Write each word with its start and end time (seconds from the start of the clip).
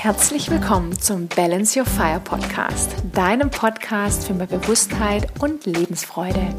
Herzlich 0.00 0.48
willkommen 0.48 0.96
zum 0.96 1.26
Balance 1.26 1.76
Your 1.76 1.84
Fire 1.84 2.20
Podcast, 2.20 2.94
deinem 3.12 3.50
Podcast 3.50 4.28
für 4.28 4.32
mehr 4.32 4.46
Bewusstheit 4.46 5.26
und 5.40 5.66
Lebensfreude. 5.66 6.54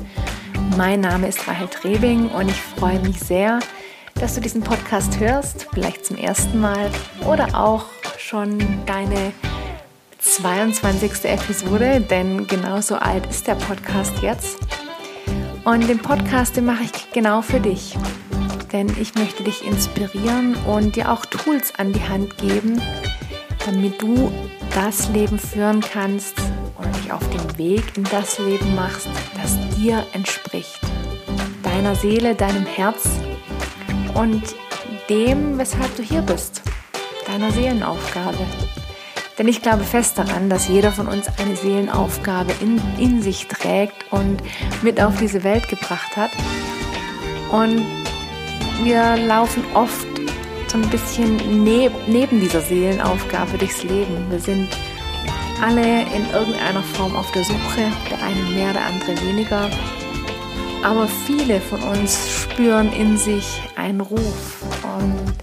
Mein 0.76 1.00
Name 1.00 1.30
ist 1.30 1.48
Rahel 1.48 1.70
Trebing 1.70 2.28
und 2.32 2.50
ich 2.50 2.62
freue 2.62 3.00
mich 3.00 3.18
sehr, 3.18 3.60
dass 4.16 4.36
du 4.36 4.41
diesen 4.41 4.62
Podcast 4.62 5.22
hörst, 5.22 5.68
vielleicht 5.73 6.05
zum 6.05 6.18
ersten 6.18 6.60
Mal 6.60 6.91
oder 7.26 7.58
auch 7.58 7.86
schon 8.18 8.60
deine 8.86 9.32
22. 10.18 11.24
Episode, 11.24 12.02
denn 12.02 12.46
genauso 12.46 12.96
alt 12.96 13.26
ist 13.28 13.48
der 13.48 13.56
Podcast 13.56 14.21
jetzt. 14.21 14.58
Und 15.64 15.88
den 15.88 16.00
Podcast, 16.00 16.58
den 16.58 16.66
mache 16.66 16.84
ich 16.84 17.12
genau 17.13 17.41
für 17.41 17.62
dich. 17.62 17.98
Denn 18.74 18.90
ich 18.99 19.16
möchte 19.16 19.44
dich 19.44 19.66
inspirieren 19.66 20.55
und 20.68 20.98
dir 20.98 21.10
auch 21.10 21.26
Tools 21.26 21.74
an 21.76 21.94
die 21.94 22.04
Hand 22.04 22.38
geben, 22.38 22.82
damit 23.72 24.02
du 24.02 24.32
das 24.73 25.09
Leben 25.09 25.38
führen 25.38 25.82
kannst 25.82 26.34
und 26.76 26.96
dich 26.96 27.12
auf 27.12 27.22
den 27.30 27.58
Weg 27.58 27.84
in 27.98 28.04
das 28.05 28.40
Leben 28.40 28.73
machst, 28.73 29.08
das 29.40 29.58
dir 29.76 30.04
entspricht. 30.14 30.80
Deiner 31.62 31.94
Seele, 31.94 32.34
deinem 32.34 32.66
Herz 32.66 33.08
und 34.16 34.41
dem, 35.08 35.60
weshalb 35.60 35.96
du 35.96 36.02
hier 36.04 36.22
bist. 36.22 36.63
Deiner 37.27 37.52
Seelenaufgabe. 37.52 38.40
Denn 39.38 39.48
ich 39.48 39.62
glaube 39.62 39.84
fest 39.84 40.18
daran, 40.18 40.49
dass 40.49 40.68
jeder 40.68 40.91
von 40.91 41.08
uns 41.08 41.27
eine 41.38 41.55
Seelenaufgabe 41.55 42.52
in, 42.62 42.82
in 42.98 43.22
sich 43.22 43.48
trägt 43.48 44.12
und 44.12 44.41
mit 44.82 44.99
auf 44.99 45.18
diese 45.20 45.44
Welt 45.44 45.68
gebracht 45.68 46.18
hat. 46.18 46.32
Und 47.52 47.86
wir 48.84 49.15
laufen 49.15 49.63
oft 49.76 50.09
so 50.70 50.77
ein 50.77 50.89
bisschen 50.89 51.63
neb, 51.63 51.91
neben 52.07 52.39
dieser 52.39 52.62
Seelenaufgabe 52.62 53.57
durchs 53.57 53.84
Leben. 53.84 54.29
Wir 54.29 54.39
sind 54.39 54.67
alle 55.62 56.03
in 56.03 56.29
irgendeiner 56.31 56.84
Form 56.84 57.15
auf 57.15 57.31
der 57.31 57.43
Suche, 57.43 57.91
der 58.09 58.21
eine 58.23 58.41
mehr, 58.55 58.73
der 58.73 58.85
andere 58.85 59.20
weniger. 59.27 59.70
Aber 60.84 61.07
viele 61.07 61.59
von 61.59 61.81
uns 61.81 62.29
spüren 62.29 62.91
in 62.93 63.17
sich 63.17 63.62
einen 63.75 64.01
Ruf. 64.01 64.63
Und 64.84 65.34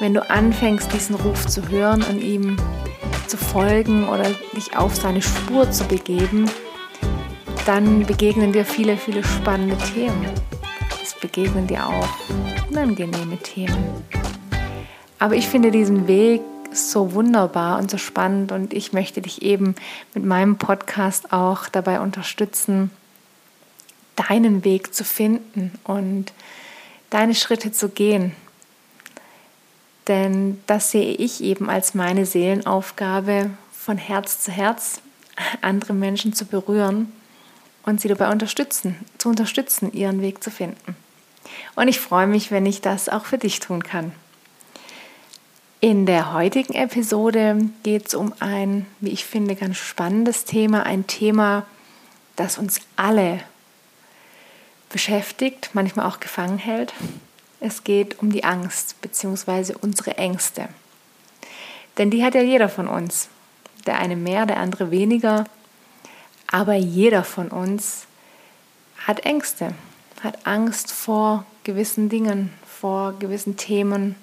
wenn 0.00 0.14
du 0.14 0.28
anfängst, 0.28 0.92
diesen 0.92 1.14
Ruf 1.14 1.46
zu 1.46 1.68
hören 1.68 2.02
und 2.02 2.20
ihm 2.20 2.56
zu 3.28 3.36
folgen 3.36 4.08
oder 4.08 4.24
dich 4.54 4.76
auf 4.76 4.94
seine 4.96 5.22
Spur 5.22 5.70
zu 5.70 5.84
begeben, 5.84 6.50
dann 7.64 8.04
begegnen 8.04 8.52
dir 8.52 8.64
viele, 8.64 8.96
viele 8.96 9.24
spannende 9.24 9.76
Themen. 9.94 10.26
Es 11.02 11.14
begegnen 11.14 11.66
dir 11.66 11.86
auch 11.86 12.08
unangenehme 12.68 13.38
Themen. 13.38 14.04
Aber 15.18 15.34
ich 15.34 15.48
finde 15.48 15.70
diesen 15.70 16.06
Weg 16.06 16.42
so 16.72 17.12
wunderbar 17.12 17.78
und 17.78 17.90
so 17.90 17.98
spannend 17.98 18.52
und 18.52 18.74
ich 18.74 18.92
möchte 18.92 19.22
dich 19.22 19.42
eben 19.42 19.74
mit 20.14 20.24
meinem 20.24 20.58
Podcast 20.58 21.32
auch 21.32 21.68
dabei 21.68 22.00
unterstützen, 22.00 22.90
deinen 24.16 24.64
Weg 24.64 24.94
zu 24.94 25.04
finden 25.04 25.72
und 25.84 26.32
deine 27.10 27.34
Schritte 27.34 27.72
zu 27.72 27.88
gehen. 27.88 28.32
Denn 30.08 30.60
das 30.66 30.90
sehe 30.90 31.14
ich 31.14 31.42
eben 31.42 31.68
als 31.68 31.94
meine 31.94 32.26
Seelenaufgabe, 32.26 33.50
von 33.72 33.98
Herz 33.98 34.40
zu 34.40 34.50
Herz 34.50 35.00
andere 35.60 35.92
Menschen 35.92 36.32
zu 36.32 36.44
berühren 36.44 37.12
und 37.84 38.00
sie 38.00 38.08
dabei 38.08 38.30
unterstützen, 38.30 38.96
zu 39.18 39.28
unterstützen, 39.28 39.92
ihren 39.92 40.20
Weg 40.20 40.42
zu 40.42 40.50
finden. 40.50 40.96
Und 41.74 41.88
ich 41.88 42.00
freue 42.00 42.26
mich, 42.26 42.50
wenn 42.50 42.66
ich 42.66 42.80
das 42.80 43.08
auch 43.08 43.24
für 43.24 43.38
dich 43.38 43.60
tun 43.60 43.82
kann. 43.82 44.12
In 45.80 46.06
der 46.06 46.32
heutigen 46.32 46.72
Episode 46.72 47.68
geht 47.82 48.06
es 48.06 48.14
um 48.14 48.32
ein, 48.40 48.86
wie 49.00 49.10
ich 49.10 49.26
finde, 49.26 49.54
ganz 49.54 49.76
spannendes 49.76 50.44
Thema, 50.44 50.84
ein 50.84 51.06
Thema, 51.06 51.66
das 52.34 52.56
uns 52.56 52.80
alle 52.96 53.40
beschäftigt, 54.88 55.70
manchmal 55.74 56.06
auch 56.06 56.18
gefangen 56.18 56.56
hält. 56.56 56.94
Es 57.60 57.84
geht 57.84 58.18
um 58.20 58.32
die 58.32 58.42
Angst 58.42 58.98
bzw. 59.02 59.74
unsere 59.78 60.16
Ängste. 60.16 60.70
Denn 61.98 62.10
die 62.10 62.24
hat 62.24 62.34
ja 62.34 62.42
jeder 62.42 62.70
von 62.70 62.88
uns. 62.88 63.28
Der 63.84 63.98
eine 63.98 64.16
mehr, 64.16 64.46
der 64.46 64.56
andere 64.56 64.90
weniger. 64.90 65.44
Aber 66.50 66.74
jeder 66.74 67.22
von 67.22 67.48
uns 67.48 68.06
hat 69.06 69.26
Ängste, 69.26 69.74
hat 70.22 70.46
Angst 70.46 70.90
vor 70.90 71.44
gewissen 71.64 72.08
Dingen, 72.08 72.50
vor 72.66 73.12
gewissen 73.18 73.58
Themen, 73.58 74.16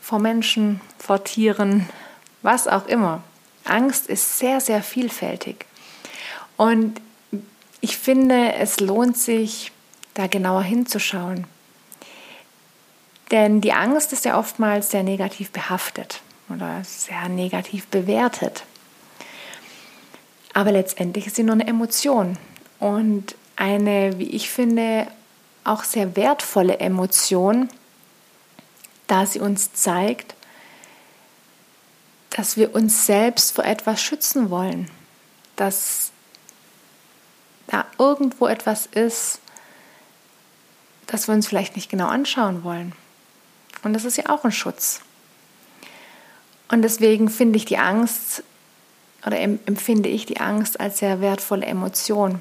vor 0.00 0.18
Menschen, 0.18 0.80
vor 0.98 1.24
Tieren, 1.24 1.88
was 2.42 2.66
auch 2.66 2.86
immer. 2.86 3.22
Angst 3.64 4.06
ist 4.06 4.38
sehr, 4.38 4.60
sehr 4.60 4.82
vielfältig. 4.82 5.66
Und 6.56 7.00
ich 7.80 7.96
finde, 7.96 8.54
es 8.54 8.80
lohnt 8.80 9.16
sich, 9.16 9.72
da 10.14 10.26
genauer 10.26 10.62
hinzuschauen. 10.62 11.46
Denn 13.30 13.60
die 13.60 13.72
Angst 13.72 14.12
ist 14.12 14.24
ja 14.24 14.38
oftmals 14.38 14.90
sehr 14.90 15.02
negativ 15.02 15.50
behaftet 15.52 16.20
oder 16.48 16.82
sehr 16.84 17.28
negativ 17.28 17.86
bewertet. 17.86 18.64
Aber 20.52 20.72
letztendlich 20.72 21.28
ist 21.28 21.36
sie 21.36 21.44
nur 21.44 21.54
eine 21.54 21.66
Emotion 21.66 22.36
und 22.80 23.36
eine, 23.56 24.18
wie 24.18 24.30
ich 24.30 24.50
finde, 24.50 25.06
auch 25.64 25.84
sehr 25.84 26.16
wertvolle 26.16 26.80
Emotion, 26.80 27.68
da 29.10 29.26
sie 29.26 29.40
uns 29.40 29.72
zeigt, 29.72 30.34
dass 32.30 32.56
wir 32.56 32.74
uns 32.74 33.06
selbst 33.06 33.52
vor 33.54 33.64
etwas 33.64 34.00
schützen 34.00 34.50
wollen, 34.50 34.88
dass 35.56 36.12
da 37.66 37.86
irgendwo 37.98 38.46
etwas 38.46 38.86
ist, 38.86 39.40
das 41.06 41.26
wir 41.26 41.34
uns 41.34 41.48
vielleicht 41.48 41.74
nicht 41.74 41.90
genau 41.90 42.06
anschauen 42.06 42.62
wollen. 42.62 42.92
Und 43.82 43.94
das 43.94 44.04
ist 44.04 44.16
ja 44.16 44.28
auch 44.28 44.44
ein 44.44 44.52
Schutz. 44.52 45.00
Und 46.68 46.82
deswegen 46.82 47.28
finde 47.28 47.56
ich 47.56 47.64
die 47.64 47.78
Angst 47.78 48.44
oder 49.26 49.38
empfinde 49.40 50.08
ich 50.08 50.24
die 50.24 50.40
Angst 50.40 50.78
als 50.78 50.98
sehr 50.98 51.20
wertvolle 51.20 51.66
Emotion. 51.66 52.40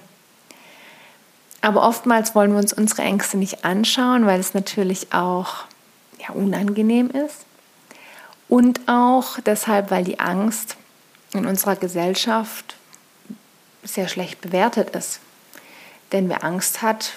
Aber 1.61 1.85
oftmals 1.85 2.35
wollen 2.35 2.51
wir 2.51 2.59
uns 2.59 2.73
unsere 2.73 3.01
Ängste 3.01 3.37
nicht 3.37 3.65
anschauen, 3.65 4.27
weil 4.27 4.39
es 4.39 4.53
natürlich 4.53 5.11
auch 5.13 5.65
ja, 6.29 6.35
unangenehm 6.35 7.09
ist. 7.09 7.45
Und 8.47 8.81
auch 8.87 9.39
deshalb, 9.39 9.91
weil 9.91 10.03
die 10.03 10.19
Angst 10.19 10.75
in 11.33 11.45
unserer 11.45 11.75
Gesellschaft 11.75 12.75
sehr 13.83 14.07
schlecht 14.07 14.41
bewertet 14.41 14.95
ist. 14.95 15.19
Denn 16.11 16.29
wer 16.29 16.43
Angst 16.43 16.81
hat, 16.81 17.13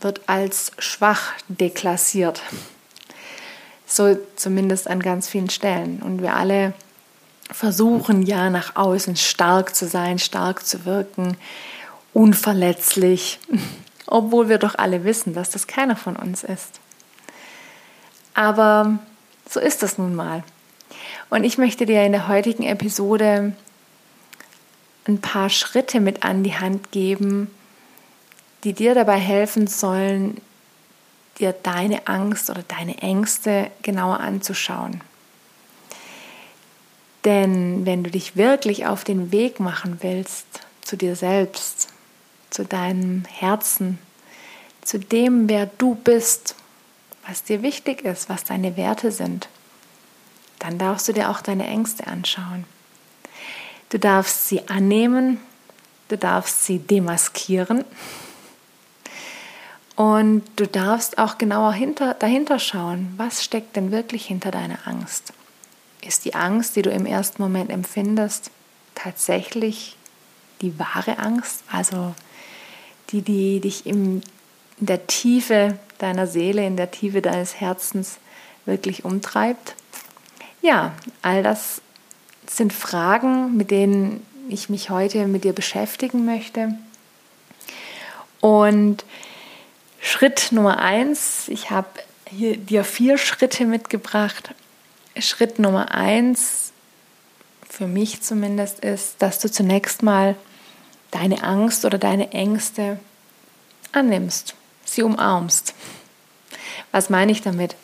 wird 0.00 0.22
als 0.28 0.72
schwach 0.78 1.32
deklassiert. 1.48 2.42
So 3.86 4.18
zumindest 4.34 4.88
an 4.88 5.00
ganz 5.00 5.28
vielen 5.28 5.48
Stellen. 5.48 6.02
Und 6.02 6.20
wir 6.20 6.34
alle 6.34 6.74
versuchen 7.50 8.22
ja 8.22 8.50
nach 8.50 8.74
außen 8.74 9.14
stark 9.16 9.74
zu 9.76 9.86
sein, 9.86 10.18
stark 10.18 10.66
zu 10.66 10.84
wirken, 10.84 11.36
unverletzlich, 12.12 13.38
obwohl 14.06 14.48
wir 14.48 14.58
doch 14.58 14.74
alle 14.76 15.04
wissen, 15.04 15.34
dass 15.34 15.50
das 15.50 15.68
keiner 15.68 15.94
von 15.94 16.16
uns 16.16 16.42
ist. 16.42 16.80
Aber 18.36 18.98
so 19.48 19.58
ist 19.58 19.82
das 19.82 19.96
nun 19.96 20.14
mal. 20.14 20.44
Und 21.30 21.42
ich 21.42 21.56
möchte 21.56 21.86
dir 21.86 22.04
in 22.04 22.12
der 22.12 22.28
heutigen 22.28 22.64
Episode 22.64 23.54
ein 25.08 25.20
paar 25.22 25.48
Schritte 25.48 26.00
mit 26.00 26.22
an 26.22 26.44
die 26.44 26.54
Hand 26.54 26.92
geben, 26.92 27.50
die 28.62 28.74
dir 28.74 28.94
dabei 28.94 29.16
helfen 29.18 29.66
sollen, 29.66 30.40
dir 31.38 31.54
deine 31.54 32.06
Angst 32.08 32.50
oder 32.50 32.62
deine 32.62 32.98
Ängste 32.98 33.70
genauer 33.80 34.20
anzuschauen. 34.20 35.00
Denn 37.24 37.86
wenn 37.86 38.04
du 38.04 38.10
dich 38.10 38.36
wirklich 38.36 38.86
auf 38.86 39.02
den 39.02 39.32
Weg 39.32 39.60
machen 39.60 39.98
willst 40.02 40.46
zu 40.82 40.96
dir 40.96 41.16
selbst, 41.16 41.88
zu 42.50 42.66
deinem 42.66 43.24
Herzen, 43.24 43.98
zu 44.82 44.98
dem, 44.98 45.48
wer 45.48 45.66
du 45.78 45.94
bist, 45.94 46.54
was 47.26 47.42
dir 47.42 47.62
wichtig 47.62 48.02
ist, 48.02 48.28
was 48.28 48.44
deine 48.44 48.76
Werte 48.76 49.10
sind, 49.10 49.48
dann 50.58 50.78
darfst 50.78 51.08
du 51.08 51.12
dir 51.12 51.30
auch 51.30 51.40
deine 51.40 51.66
Ängste 51.66 52.06
anschauen. 52.06 52.64
Du 53.88 53.98
darfst 53.98 54.48
sie 54.48 54.68
annehmen, 54.68 55.38
du 56.08 56.16
darfst 56.16 56.64
sie 56.64 56.78
demaskieren 56.78 57.84
und 59.96 60.42
du 60.56 60.66
darfst 60.66 61.18
auch 61.18 61.38
genauer 61.38 61.72
hinter, 61.72 62.14
dahinter 62.14 62.58
schauen, 62.58 63.14
was 63.16 63.44
steckt 63.44 63.76
denn 63.76 63.90
wirklich 63.90 64.26
hinter 64.26 64.50
deiner 64.50 64.86
Angst. 64.86 65.32
Ist 66.02 66.24
die 66.24 66.34
Angst, 66.34 66.76
die 66.76 66.82
du 66.82 66.90
im 66.90 67.06
ersten 67.06 67.42
Moment 67.42 67.70
empfindest, 67.70 68.50
tatsächlich 68.94 69.96
die 70.62 70.78
wahre 70.78 71.18
Angst, 71.18 71.62
also 71.70 72.14
die, 73.10 73.22
die 73.22 73.60
dich 73.60 73.86
in 73.86 74.22
der 74.78 75.06
Tiefe 75.06 75.78
deiner 75.98 76.26
Seele, 76.26 76.66
in 76.66 76.76
der 76.76 76.90
Tiefe 76.90 77.22
deines 77.22 77.60
Herzens 77.60 78.18
wirklich 78.64 79.04
umtreibt? 79.04 79.74
Ja, 80.62 80.92
all 81.22 81.42
das 81.42 81.80
sind 82.46 82.72
Fragen, 82.72 83.56
mit 83.56 83.70
denen 83.70 84.24
ich 84.48 84.68
mich 84.68 84.90
heute 84.90 85.26
mit 85.26 85.44
dir 85.44 85.52
beschäftigen 85.52 86.24
möchte. 86.24 86.76
Und 88.40 89.04
Schritt 90.00 90.52
Nummer 90.52 90.78
eins, 90.78 91.48
ich 91.48 91.70
habe 91.70 91.88
hier 92.28 92.56
dir 92.56 92.84
vier 92.84 93.18
Schritte 93.18 93.64
mitgebracht. 93.64 94.54
Schritt 95.18 95.58
Nummer 95.58 95.92
eins, 95.92 96.72
für 97.68 97.86
mich 97.86 98.22
zumindest, 98.22 98.80
ist, 98.80 99.16
dass 99.20 99.38
du 99.40 99.50
zunächst 99.50 100.02
mal 100.02 100.36
deine 101.10 101.42
Angst 101.42 101.84
oder 101.84 101.98
deine 101.98 102.32
Ängste 102.32 102.98
annimmst, 103.92 104.54
sie 104.86 105.02
umarmst. 105.02 105.74
Was 106.92 107.10
meine 107.10 107.32
ich 107.32 107.42
damit? 107.42 107.76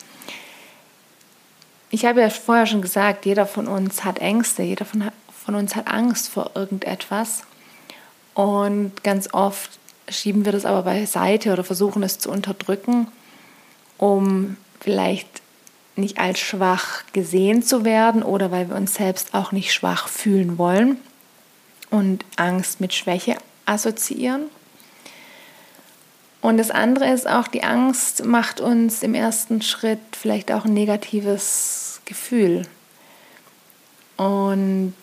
Ich 1.89 2.05
habe 2.05 2.21
ja 2.21 2.29
vorher 2.29 2.65
schon 2.65 2.81
gesagt, 2.81 3.25
jeder 3.25 3.45
von 3.45 3.67
uns 3.67 4.03
hat 4.03 4.19
Ängste, 4.19 4.63
jeder 4.63 4.85
von, 4.85 5.11
von 5.45 5.55
uns 5.55 5.75
hat 5.75 5.87
Angst 5.87 6.29
vor 6.29 6.51
irgendetwas. 6.55 7.43
Und 8.33 9.03
ganz 9.03 9.31
oft 9.33 9.69
schieben 10.09 10.45
wir 10.45 10.51
das 10.51 10.65
aber 10.65 10.83
beiseite 10.83 11.53
oder 11.53 11.63
versuchen 11.63 12.01
es 12.03 12.17
zu 12.17 12.31
unterdrücken, 12.31 13.07
um 13.97 14.57
vielleicht 14.79 15.43
nicht 15.95 16.17
als 16.17 16.39
schwach 16.39 17.03
gesehen 17.13 17.61
zu 17.61 17.85
werden 17.85 18.23
oder 18.23 18.51
weil 18.51 18.69
wir 18.69 18.75
uns 18.75 18.95
selbst 18.95 19.33
auch 19.33 19.51
nicht 19.51 19.71
schwach 19.71 20.07
fühlen 20.07 20.57
wollen 20.57 20.97
und 21.89 22.25
Angst 22.35 22.81
mit 22.81 22.93
Schwäche 22.93 23.37
assoziieren. 23.65 24.47
Und 26.43 26.57
das 26.57 26.71
andere 26.71 27.09
ist 27.09 27.25
auch, 27.25 27.47
die 27.47 27.63
Angst 27.63 28.25
macht 28.25 28.59
uns 28.59 29.01
im 29.01 29.15
ersten 29.15 29.61
Schritt 29.61 30.01
vielleicht 30.11 30.51
auch 30.51 30.65
ein 30.65 30.73
negatives 30.73 32.01
Gefühl. 32.03 32.63
Und 34.17 34.93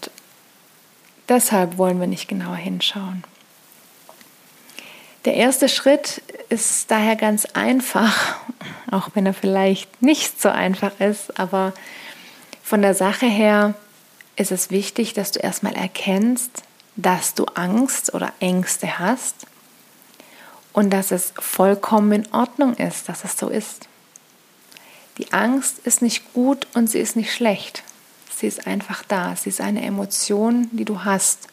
deshalb 1.30 1.78
wollen 1.78 1.98
wir 1.98 2.06
nicht 2.06 2.28
genauer 2.28 2.56
hinschauen. 2.56 3.24
Der 5.24 5.32
erste 5.32 5.70
Schritt 5.70 6.20
ist 6.50 6.90
daher 6.90 7.16
ganz 7.16 7.46
einfach, 7.46 8.36
auch 8.90 9.08
wenn 9.14 9.24
er 9.24 9.32
vielleicht 9.32 10.02
nicht 10.02 10.42
so 10.42 10.50
einfach 10.50 11.00
ist, 11.00 11.40
aber 11.40 11.72
von 12.62 12.82
der 12.82 12.92
Sache 12.92 13.24
her 13.24 13.72
ist 14.36 14.52
es 14.52 14.70
wichtig, 14.70 15.14
dass 15.14 15.32
du 15.32 15.40
erstmal 15.40 15.74
erkennst, 15.74 16.64
dass 16.96 17.32
du 17.32 17.46
Angst 17.54 18.12
oder 18.12 18.30
Ängste 18.40 18.98
hast 18.98 19.46
und 20.72 20.90
dass 20.90 21.10
es 21.10 21.32
vollkommen 21.38 22.12
in 22.12 22.32
Ordnung 22.32 22.74
ist, 22.74 23.08
dass 23.08 23.24
es 23.24 23.36
so 23.36 23.48
ist. 23.48 23.88
Die 25.18 25.32
Angst 25.32 25.80
ist 25.84 26.02
nicht 26.02 26.32
gut 26.32 26.66
und 26.74 26.88
sie 26.88 26.98
ist 26.98 27.16
nicht 27.16 27.32
schlecht. 27.32 27.82
Sie 28.34 28.46
ist 28.46 28.66
einfach 28.66 29.02
da. 29.06 29.36
Sie 29.36 29.50
ist 29.50 29.60
eine 29.60 29.82
Emotion, 29.82 30.68
die 30.72 30.84
du 30.84 31.04
hast. 31.04 31.48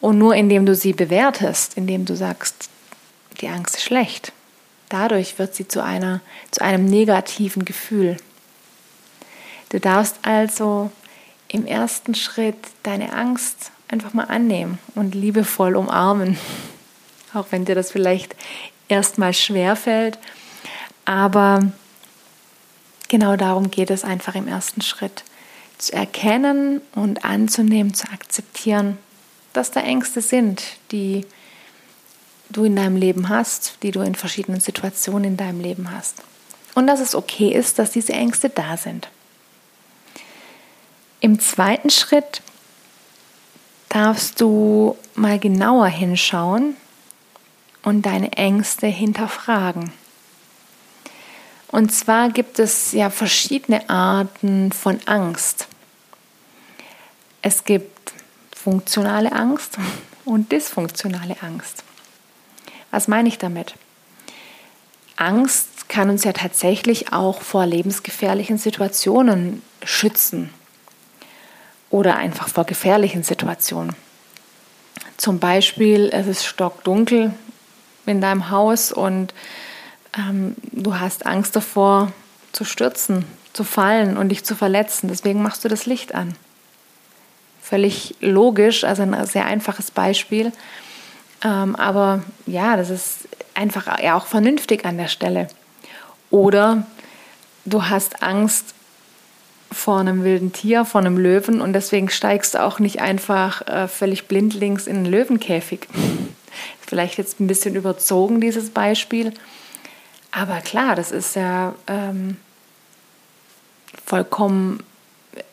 Und 0.00 0.18
nur 0.18 0.34
indem 0.34 0.66
du 0.66 0.74
sie 0.74 0.92
bewertest, 0.92 1.76
indem 1.76 2.04
du 2.04 2.14
sagst, 2.14 2.68
die 3.40 3.48
Angst 3.48 3.76
ist 3.76 3.84
schlecht, 3.84 4.32
dadurch 4.88 5.38
wird 5.38 5.54
sie 5.54 5.66
zu, 5.66 5.82
einer, 5.82 6.20
zu 6.50 6.62
einem 6.62 6.84
negativen 6.84 7.64
Gefühl. 7.64 8.18
Du 9.70 9.80
darfst 9.80 10.18
also 10.22 10.92
im 11.48 11.66
ersten 11.66 12.14
Schritt 12.14 12.58
deine 12.84 13.12
Angst 13.12 13.72
einfach 13.88 14.12
mal 14.12 14.24
annehmen 14.24 14.78
und 14.94 15.14
liebevoll 15.14 15.74
umarmen 15.74 16.38
auch 17.36 17.46
wenn 17.50 17.64
dir 17.64 17.74
das 17.74 17.90
vielleicht 17.90 18.36
erstmal 18.88 19.34
schwer 19.34 19.76
fällt. 19.76 20.18
Aber 21.04 21.72
genau 23.08 23.36
darum 23.36 23.70
geht 23.70 23.90
es 23.90 24.04
einfach 24.04 24.34
im 24.34 24.48
ersten 24.48 24.82
Schritt. 24.82 25.24
Zu 25.78 25.92
erkennen 25.92 26.80
und 26.94 27.24
anzunehmen, 27.24 27.94
zu 27.94 28.08
akzeptieren, 28.10 28.98
dass 29.52 29.70
da 29.70 29.80
Ängste 29.80 30.20
sind, 30.20 30.62
die 30.90 31.26
du 32.50 32.64
in 32.64 32.76
deinem 32.76 32.96
Leben 32.96 33.28
hast, 33.28 33.78
die 33.82 33.90
du 33.90 34.00
in 34.00 34.14
verschiedenen 34.14 34.60
Situationen 34.60 35.24
in 35.24 35.36
deinem 35.36 35.60
Leben 35.60 35.90
hast. 35.90 36.22
Und 36.74 36.86
dass 36.86 37.00
es 37.00 37.14
okay 37.14 37.48
ist, 37.48 37.78
dass 37.78 37.90
diese 37.90 38.12
Ängste 38.12 38.48
da 38.48 38.76
sind. 38.76 39.08
Im 41.20 41.40
zweiten 41.40 41.90
Schritt 41.90 42.42
darfst 43.88 44.40
du 44.40 44.96
mal 45.14 45.38
genauer 45.38 45.86
hinschauen, 45.86 46.76
und 47.84 48.02
deine 48.02 48.32
Ängste 48.32 48.86
hinterfragen. 48.86 49.92
Und 51.68 51.92
zwar 51.92 52.30
gibt 52.30 52.58
es 52.58 52.92
ja 52.92 53.10
verschiedene 53.10 53.88
Arten 53.90 54.72
von 54.72 55.00
Angst. 55.06 55.68
Es 57.42 57.64
gibt 57.64 58.12
funktionale 58.54 59.32
Angst 59.32 59.76
und 60.24 60.50
dysfunktionale 60.50 61.36
Angst. 61.42 61.84
Was 62.90 63.08
meine 63.08 63.28
ich 63.28 63.38
damit? 63.38 63.74
Angst 65.16 65.88
kann 65.88 66.10
uns 66.10 66.24
ja 66.24 66.32
tatsächlich 66.32 67.12
auch 67.12 67.42
vor 67.42 67.66
lebensgefährlichen 67.66 68.56
Situationen 68.56 69.62
schützen 69.84 70.50
oder 71.90 72.16
einfach 72.16 72.48
vor 72.48 72.64
gefährlichen 72.64 73.22
Situationen. 73.22 73.94
Zum 75.16 75.38
Beispiel, 75.38 76.08
es 76.12 76.26
ist 76.26 76.44
stockdunkel 76.44 77.34
in 78.06 78.20
deinem 78.20 78.50
Haus 78.50 78.92
und 78.92 79.34
ähm, 80.16 80.54
du 80.72 80.98
hast 80.98 81.26
Angst 81.26 81.56
davor 81.56 82.12
zu 82.52 82.64
stürzen, 82.64 83.24
zu 83.52 83.64
fallen 83.64 84.16
und 84.16 84.28
dich 84.28 84.44
zu 84.44 84.54
verletzen. 84.54 85.08
Deswegen 85.08 85.42
machst 85.42 85.64
du 85.64 85.68
das 85.68 85.86
Licht 85.86 86.14
an. 86.14 86.34
Völlig 87.60 88.14
logisch, 88.20 88.84
also 88.84 89.02
ein 89.02 89.26
sehr 89.26 89.46
einfaches 89.46 89.90
Beispiel. 89.90 90.52
Ähm, 91.42 91.76
aber 91.76 92.22
ja, 92.46 92.76
das 92.76 92.90
ist 92.90 93.28
einfach 93.54 94.00
ja 94.02 94.16
auch 94.16 94.26
vernünftig 94.26 94.84
an 94.84 94.98
der 94.98 95.08
Stelle. 95.08 95.48
Oder 96.30 96.86
du 97.64 97.84
hast 97.84 98.22
Angst 98.22 98.74
vor 99.70 99.98
einem 99.98 100.24
wilden 100.24 100.52
Tier, 100.52 100.84
vor 100.84 101.00
einem 101.00 101.18
Löwen 101.18 101.60
und 101.60 101.72
deswegen 101.72 102.08
steigst 102.08 102.54
du 102.54 102.62
auch 102.62 102.78
nicht 102.78 103.00
einfach 103.00 103.66
äh, 103.66 103.88
völlig 103.88 104.28
blindlings 104.28 104.86
in 104.86 104.98
einen 104.98 105.06
Löwenkäfig. 105.06 105.88
Vielleicht 106.80 107.18
jetzt 107.18 107.40
ein 107.40 107.46
bisschen 107.46 107.74
überzogen, 107.74 108.40
dieses 108.40 108.70
Beispiel. 108.70 109.32
Aber 110.30 110.60
klar, 110.60 110.96
das 110.96 111.12
ist 111.12 111.36
ja 111.36 111.74
ähm, 111.86 112.36
vollkommen 114.04 114.82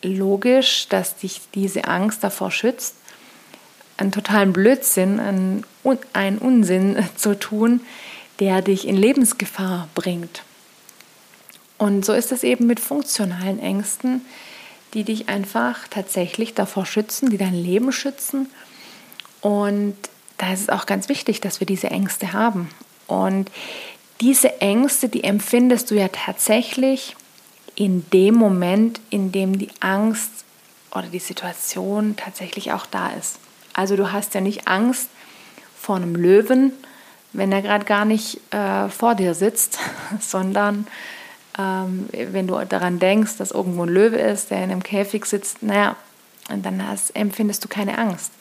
logisch, 0.02 0.88
dass 0.90 1.18
dich 1.18 1.42
diese 1.54 1.86
Angst 1.86 2.24
davor 2.24 2.52
schützt, 2.52 2.96
einen 3.98 4.12
totalen 4.12 4.54
Blödsinn, 4.54 5.20
einen, 5.20 5.66
einen 6.14 6.38
Unsinn 6.40 7.08
zu 7.16 7.38
tun, 7.38 7.82
der 8.40 8.62
dich 8.62 8.88
in 8.88 8.98
Lebensgefahr 8.98 9.88
bringt. 9.94 10.44
Und 11.78 12.06
so 12.06 12.14
ist 12.14 12.32
es 12.32 12.44
eben 12.44 12.68
mit 12.68 12.80
funktionalen 12.80 13.60
Ängsten, 13.60 14.26
die 14.94 15.04
dich 15.04 15.30
einfach 15.30 15.88
tatsächlich 15.88 16.54
davor 16.54 16.86
schützen, 16.86 17.30
die 17.30 17.38
dein 17.38 17.56
Leben 17.56 17.92
schützen 17.92 18.50
und 19.42 19.96
da 20.42 20.52
ist 20.52 20.62
es 20.62 20.70
auch 20.70 20.88
ganz 20.88 21.08
wichtig, 21.08 21.40
dass 21.40 21.60
wir 21.60 21.68
diese 21.68 21.92
Ängste 21.92 22.34
haben. 22.34 22.70
Und 23.06 23.52
diese 24.22 24.60
Ängste, 24.60 25.08
die 25.08 25.24
empfindest 25.24 25.92
du 25.92 25.96
ja 25.96 26.08
tatsächlich 26.08 27.16
in 27.76 28.10
dem 28.12 28.36
Moment, 28.36 29.00
in 29.12 29.32
dem 29.32 29.60
die 29.60 29.70
Angst 29.82 30.32
oder 30.92 31.08
die 31.08 31.20
Situation 31.20 32.16
tatsächlich 32.18 32.72
auch 32.72 32.88
da 32.88 33.12
ist. 33.12 33.38
Also 33.74 33.96
du 33.96 34.12
hast 34.12 34.34
ja 34.34 34.42
nicht 34.42 34.68
Angst 34.68 35.10
vor 35.80 35.98
einem 35.98 36.16
Löwen, 36.16 36.74
wenn 37.34 37.52
er 37.52 37.62
gerade 37.62 37.86
gar 37.86 38.06
nicht 38.06 38.40
äh, 38.52 38.90
vor 38.90 39.14
dir 39.14 39.36
sitzt, 39.36 39.78
sondern 40.20 40.88
ähm, 41.60 42.10
wenn 42.12 42.48
du 42.48 42.60
daran 42.66 42.98
denkst, 42.98 43.38
dass 43.38 43.52
irgendwo 43.52 43.84
ein 43.84 43.90
Löwe 43.90 44.18
ist, 44.18 44.50
der 44.50 44.64
in 44.64 44.72
einem 44.72 44.84
Käfig 44.84 45.26
sitzt, 45.26 45.62
naja, 45.62 45.96
dann 46.50 46.86
hast, 46.88 47.16
empfindest 47.16 47.64
du 47.64 47.68
keine 47.68 48.00
Angst. 48.00 48.32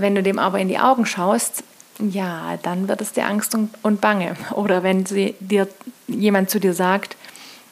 Wenn 0.00 0.14
du 0.14 0.22
dem 0.22 0.38
aber 0.38 0.58
in 0.58 0.68
die 0.68 0.78
Augen 0.78 1.06
schaust, 1.06 1.62
ja, 1.98 2.58
dann 2.62 2.88
wird 2.88 3.00
es 3.00 3.12
dir 3.12 3.26
Angst 3.26 3.54
und, 3.54 4.00
Bange. 4.00 4.36
Oder 4.52 4.82
wenn 4.82 5.06
sie 5.06 5.34
dir, 5.40 5.68
jemand 6.06 6.50
zu 6.50 6.60
dir 6.60 6.74
sagt, 6.74 7.16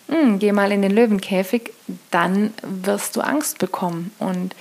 hm, 0.08 0.38
geh 0.38 0.52
mal 0.52 0.72
in 0.72 0.82
den 0.82 0.92
Löwenkäfig, 0.92 1.72
dann 2.10 2.54
wirst 2.62 3.16
du 3.16 3.20
Angst 3.20 3.58
bekommen. 3.58 4.12
Und 4.18 4.54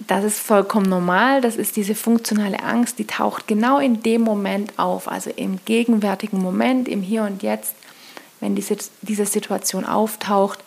das 0.00 0.24
ist 0.24 0.38
vollkommen 0.38 0.88
normal. 0.88 1.40
Das 1.40 1.56
ist 1.56 1.76
diese 1.76 1.94
funktionale 1.94 2.62
Angst, 2.62 2.98
die 2.98 3.06
taucht 3.06 3.46
genau 3.46 3.78
in 3.78 4.02
dem 4.02 4.22
Moment 4.22 4.78
auf, 4.78 5.08
also 5.08 5.30
im 5.30 5.58
gegenwärtigen 5.64 6.40
Moment, 6.40 6.88
im 6.88 7.02
Hier 7.02 7.22
und 7.22 7.42
Jetzt. 7.42 7.74
Wenn 8.40 8.54
diese, 8.54 8.76
diese 9.02 9.26
Situation 9.26 9.84
auftaucht, 9.84 10.62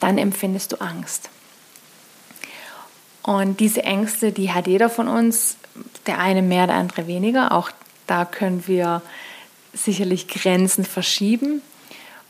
dann 0.00 0.18
empfindest 0.18 0.72
du 0.72 0.80
Angst. 0.80 1.30
Und 3.22 3.60
diese 3.60 3.84
Ängste, 3.84 4.32
die 4.32 4.52
hat 4.52 4.66
jeder 4.66 4.90
von 4.90 5.08
uns, 5.08 5.56
der 6.06 6.18
eine 6.18 6.42
mehr, 6.42 6.66
der 6.66 6.76
andere 6.76 7.06
weniger. 7.06 7.52
Auch 7.52 7.70
da 8.06 8.24
können 8.24 8.66
wir 8.66 9.02
sicherlich 9.72 10.28
Grenzen 10.28 10.84
verschieben. 10.84 11.62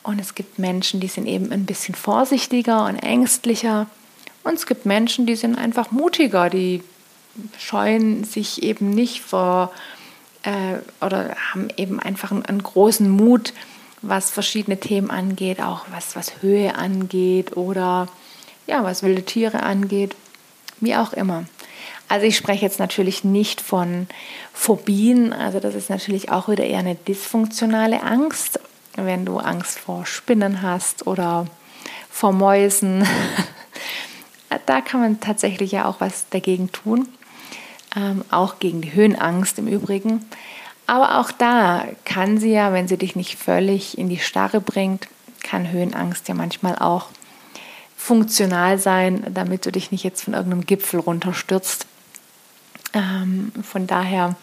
Und 0.03 0.21
es 0.21 0.35
gibt 0.35 0.59
Menschen, 0.59 1.01
die 1.01 1.09
sind 1.09 1.27
eben 1.27 1.53
ein 1.53 1.65
bisschen 1.65 1.95
vorsichtiger 1.95 2.85
und 2.87 2.97
ängstlicher 2.97 3.87
Und 4.45 4.55
es 4.55 4.67
gibt 4.67 4.85
Menschen, 4.87 5.27
die 5.27 5.37
sind 5.37 5.57
einfach 5.57 5.93
mutiger, 5.93 6.51
die 6.51 6.83
scheuen 7.59 8.25
sich 8.25 8.63
eben 8.63 8.91
nicht 8.91 9.21
vor 9.21 9.73
äh, 10.43 10.79
oder 11.05 11.37
haben 11.53 11.69
eben 11.77 12.01
einfach 12.01 12.33
einen, 12.33 12.45
einen, 12.45 12.63
großen 12.63 13.09
Mut, 13.09 13.53
was 14.03 14.31
verschiedene 14.31 14.79
Themen 14.79 15.11
angeht, 15.11 15.63
auch 15.63 15.87
was, 15.93 16.17
was 16.17 16.43
Höhe 16.43 16.75
angeht 16.75 17.57
oder 17.57 18.09
ja, 18.67 18.83
was 18.85 19.03
wilde 19.03 19.23
Tiere 19.23 19.63
angeht, 19.63 20.17
wie 20.83 20.95
auch 20.95 21.15
immer. 21.15 21.45
Also 22.09 22.27
ich 22.27 22.37
spreche 22.37 22.65
jetzt 22.67 22.79
natürlich 22.79 23.25
nicht 23.25 23.63
von 23.63 24.07
Phobien, 24.53 25.33
also 25.33 25.61
das 25.61 25.75
ist 25.75 25.89
natürlich 25.89 26.31
auch 26.31 26.49
wieder 26.49 26.65
eher 26.65 26.81
eine 26.81 26.95
dysfunktionale 26.95 28.03
Angst, 28.03 28.61
wenn 28.97 29.25
du 29.25 29.39
Angst 29.39 29.79
vor 29.79 30.05
Spinnen 30.05 30.61
hast 30.61 31.07
oder 31.07 31.47
vor 32.11 32.33
Mäusen. 32.33 33.07
da 34.67 34.83
kann 34.83 35.01
man 35.01 35.21
tatsächlich 35.21 35.73
ja 35.73 35.87
auch 35.87 36.01
was 36.01 36.29
dagegen 36.29 36.71
tun 36.71 37.09
ähm, 37.97 38.25
auch 38.31 38.59
gegen 38.59 38.81
die 38.81 38.93
Höhenangst 38.93 39.59
im 39.59 39.69
Übrigen. 39.69 40.25
Aber 40.87 41.21
auch 41.21 41.31
da 41.31 41.87
kann 42.05 42.39
sie 42.39 42.53
ja, 42.53 42.73
wenn 42.73 42.89
sie 42.89 42.97
dich 42.97 43.17
nicht 43.17 43.39
völlig 43.39 43.99
in 43.99 44.09
die 44.09 44.19
Starre 44.19 44.61
bringt, 44.61 45.09
kann 45.43 45.71
Höhenangst 45.71 46.29
ja 46.29 46.35
manchmal 46.35 46.77
auch 46.77 47.07
funktional 48.03 48.79
sein, 48.79 49.25
damit 49.33 49.67
du 49.67 49.73
dich 49.73 49.91
nicht 49.93 50.05
jetzt 50.05 50.25
von 50.25 50.35
irgendeinem 50.35 50.67
Gipfel 50.67 51.01
runterstürzt. 51.01 51.87
Ähm, 52.95 53.53
von 53.63 53.87
daher 53.87 54.37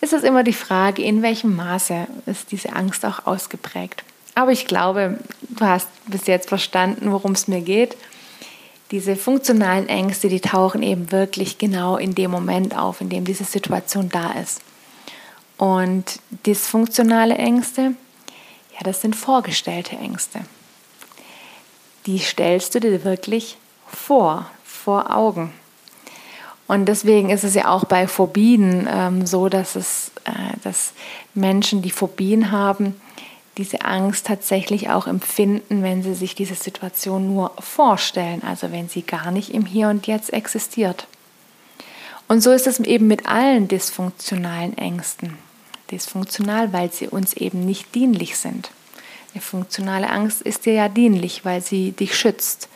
ist 0.00 0.12
es 0.12 0.22
immer 0.22 0.42
die 0.42 0.52
Frage, 0.52 1.02
in 1.02 1.22
welchem 1.22 1.54
Maße 1.56 2.06
ist 2.26 2.52
diese 2.52 2.74
Angst 2.74 3.04
auch 3.04 3.26
ausgeprägt. 3.26 4.04
Aber 4.34 4.52
ich 4.52 4.66
glaube, 4.66 5.18
du 5.48 5.64
hast 5.64 5.88
bis 6.06 6.26
jetzt 6.26 6.48
verstanden, 6.48 7.12
worum 7.12 7.32
es 7.32 7.48
mir 7.48 7.60
geht 7.60 7.96
diese 8.90 9.14
funktionalen 9.14 9.88
Ängste, 9.88 10.28
die 10.28 10.40
tauchen 10.40 10.82
eben 10.82 11.12
wirklich 11.12 11.58
genau 11.58 11.96
in 11.96 12.14
dem 12.14 12.30
Moment 12.30 12.76
auf, 12.76 13.00
in 13.00 13.08
dem 13.08 13.24
diese 13.24 13.44
Situation 13.44 14.08
da 14.08 14.32
ist. 14.32 14.62
Und 15.56 16.20
dysfunktionale 16.46 17.36
Ängste, 17.36 17.94
ja, 18.72 18.80
das 18.82 19.00
sind 19.00 19.14
vorgestellte 19.14 19.96
Ängste. 19.96 20.40
Die 22.06 22.18
stellst 22.18 22.74
du 22.74 22.80
dir 22.80 23.04
wirklich 23.04 23.58
vor, 23.86 24.46
vor 24.64 25.14
Augen. 25.14 25.52
Und 26.66 26.86
deswegen 26.86 27.30
ist 27.30 27.42
es 27.42 27.54
ja 27.54 27.68
auch 27.68 27.84
bei 27.84 28.06
Phobien 28.06 28.88
ähm, 28.88 29.26
so, 29.26 29.48
dass 29.48 29.74
es, 29.74 30.12
äh, 30.24 30.56
dass 30.62 30.92
Menschen, 31.34 31.82
die 31.82 31.90
Phobien 31.90 32.52
haben, 32.52 32.94
diese 33.58 33.82
Angst 33.82 34.26
tatsächlich 34.26 34.88
auch 34.88 35.06
empfinden, 35.06 35.82
wenn 35.82 36.02
sie 36.02 36.14
sich 36.14 36.34
diese 36.34 36.54
Situation 36.54 37.26
nur 37.26 37.52
vorstellen, 37.58 38.42
also 38.44 38.70
wenn 38.70 38.88
sie 38.88 39.02
gar 39.02 39.32
nicht 39.32 39.52
im 39.52 39.66
Hier 39.66 39.88
und 39.88 40.06
Jetzt 40.06 40.32
existiert. 40.32 41.08
Und 42.28 42.40
so 42.40 42.52
ist 42.52 42.68
es 42.68 42.78
eben 42.78 43.08
mit 43.08 43.26
allen 43.26 43.66
dysfunktionalen 43.66 44.78
Ängsten. 44.78 45.36
Dysfunktional, 45.90 46.72
weil 46.72 46.92
sie 46.92 47.08
uns 47.08 47.32
eben 47.32 47.66
nicht 47.66 47.94
dienlich 47.96 48.38
sind. 48.38 48.70
Eine 49.32 49.42
funktionale 49.42 50.10
Angst 50.10 50.42
ist 50.42 50.66
dir 50.66 50.74
ja 50.74 50.88
dienlich, 50.88 51.44
weil 51.44 51.60
sie 51.60 51.92
dich 51.92 52.18
schützt. 52.18 52.68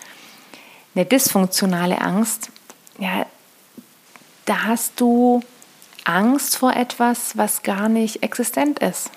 Eine 0.94 1.04
dysfunktionale 1.04 2.00
Angst, 2.00 2.50
ja, 2.98 3.26
da 4.44 4.64
hast 4.64 5.00
du 5.00 5.42
Angst 6.04 6.56
vor 6.56 6.74
etwas, 6.74 7.36
was 7.36 7.62
gar 7.62 7.88
nicht 7.88 8.22
existent 8.22 8.78
ist 8.78 9.10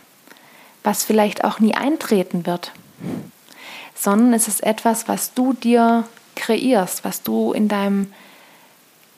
was 0.88 1.04
vielleicht 1.04 1.44
auch 1.44 1.60
nie 1.60 1.76
eintreten 1.76 2.46
wird, 2.46 2.72
sondern 3.94 4.34
es 4.34 4.48
ist 4.48 4.64
etwas, 4.64 5.10
was 5.10 5.34
du 5.34 5.52
dir 5.52 6.08
kreierst, 6.38 7.04
was 7.04 7.24
du 7.24 7.52
in 7.52 7.68
deinem, 7.68 8.14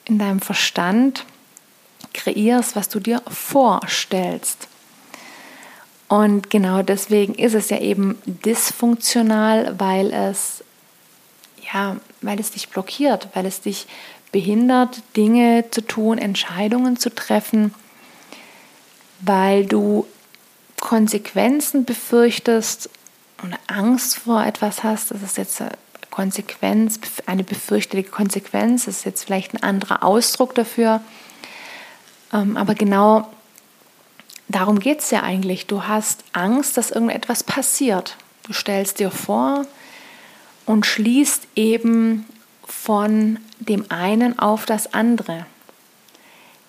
in 0.04 0.18
deinem 0.18 0.40
Verstand 0.40 1.24
kreierst, 2.12 2.74
was 2.74 2.88
du 2.88 2.98
dir 2.98 3.22
vorstellst. 3.28 4.66
Und 6.10 6.50
genau 6.50 6.82
deswegen 6.82 7.36
ist 7.36 7.54
es 7.54 7.70
ja 7.70 7.78
eben 7.78 8.18
dysfunktional, 8.26 9.78
weil 9.78 10.12
es 10.12 10.64
ja, 11.72 11.98
weil 12.20 12.40
es 12.40 12.50
dich 12.50 12.68
blockiert, 12.68 13.28
weil 13.34 13.46
es 13.46 13.60
dich 13.60 13.86
behindert, 14.32 15.02
Dinge 15.16 15.66
zu 15.70 15.82
tun, 15.82 16.18
Entscheidungen 16.18 16.96
zu 16.96 17.14
treffen, 17.14 17.72
weil 19.20 19.64
du 19.66 20.04
Konsequenzen 20.80 21.84
befürchtest 21.84 22.90
und 23.44 23.56
Angst 23.68 24.18
vor 24.18 24.44
etwas 24.44 24.82
hast, 24.82 25.12
das 25.12 25.22
ist 25.22 25.38
jetzt 25.38 25.60
eine 25.60 25.70
Konsequenz, 26.10 26.98
eine 27.26 27.44
befürchtete 27.44 28.02
Konsequenz, 28.02 28.86
das 28.86 28.96
ist 28.96 29.04
jetzt 29.04 29.26
vielleicht 29.26 29.54
ein 29.54 29.62
anderer 29.62 30.02
Ausdruck 30.02 30.56
dafür. 30.56 31.02
Ähm, 32.32 32.56
aber 32.56 32.74
genau 32.74 33.28
darum 34.54 34.80
geht 34.80 35.00
es 35.00 35.10
ja 35.10 35.22
eigentlich. 35.22 35.66
Du 35.66 35.84
hast 35.84 36.24
Angst, 36.32 36.76
dass 36.76 36.90
irgendetwas 36.90 37.44
passiert. 37.44 38.16
Du 38.44 38.52
stellst 38.52 38.98
dir 38.98 39.10
vor 39.10 39.66
und 40.66 40.86
schließt 40.86 41.46
eben 41.56 42.26
von 42.66 43.38
dem 43.58 43.86
einen 43.90 44.38
auf 44.38 44.66
das 44.66 44.94
andere. 44.94 45.46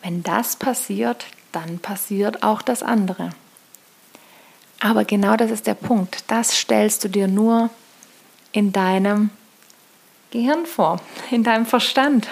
Wenn 0.02 0.24
das 0.24 0.56
passiert, 0.56 1.26
dann 1.52 1.80
passiert 1.80 2.44
auch 2.44 2.62
das 2.62 2.84
andere. 2.84 3.32
Aber 4.80 5.06
genau 5.06 5.36
das 5.36 5.52
ist 5.52 5.68
der 5.68 5.76
Punkt. 5.76 6.24
Das 6.28 6.58
stellst 6.58 7.04
du 7.04 7.08
dir 7.08 7.28
nur 7.28 7.70
in 8.52 8.72
deinem 8.72 9.30
Gehirn 10.32 10.66
vor, 10.66 11.00
in 11.30 11.44
deinem 11.44 11.66
Verstand. 11.66 12.28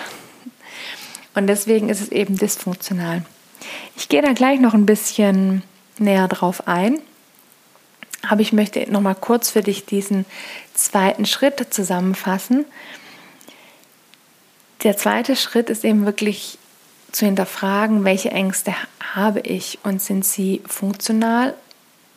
Und 1.36 1.48
deswegen 1.48 1.90
ist 1.90 2.02
es 2.02 2.10
eben 2.10 2.38
dysfunktional. 2.38 3.24
Ich 3.96 4.10
gehe 4.10 4.22
da 4.22 4.34
gleich 4.34 4.60
noch 4.60 4.74
ein 4.74 4.86
bisschen 4.86 5.64
näher 5.98 6.28
drauf 6.28 6.68
ein. 6.68 7.00
Aber 8.28 8.42
ich 8.42 8.54
möchte 8.54 8.92
noch 8.92 9.02
mal 9.02 9.16
kurz 9.16 9.50
für 9.50 9.62
dich 9.62 9.86
diesen 9.86 10.26
zweiten 10.74 11.26
Schritt 11.26 11.74
zusammenfassen. 11.74 12.66
Der 14.84 14.98
zweite 14.98 15.36
Schritt 15.36 15.70
ist 15.70 15.86
eben 15.86 16.06
wirklich 16.06 16.58
zu 17.12 17.26
hinterfragen, 17.26 18.04
welche 18.04 18.32
Ängste 18.32 18.74
habe 19.14 19.40
ich 19.42 19.80
und 19.84 20.02
sind 20.02 20.26
sie 20.26 20.62
funktional 20.68 21.56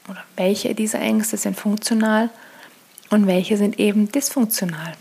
oder 0.09 0.23
welche 0.37 0.75
dieser 0.75 1.01
Ängste 1.01 1.37
sind 1.37 1.59
funktional 1.59 2.31
und 3.11 3.27
welche 3.27 3.57
sind 3.57 3.79
eben 3.79 4.11
dysfunktional. 4.11 4.95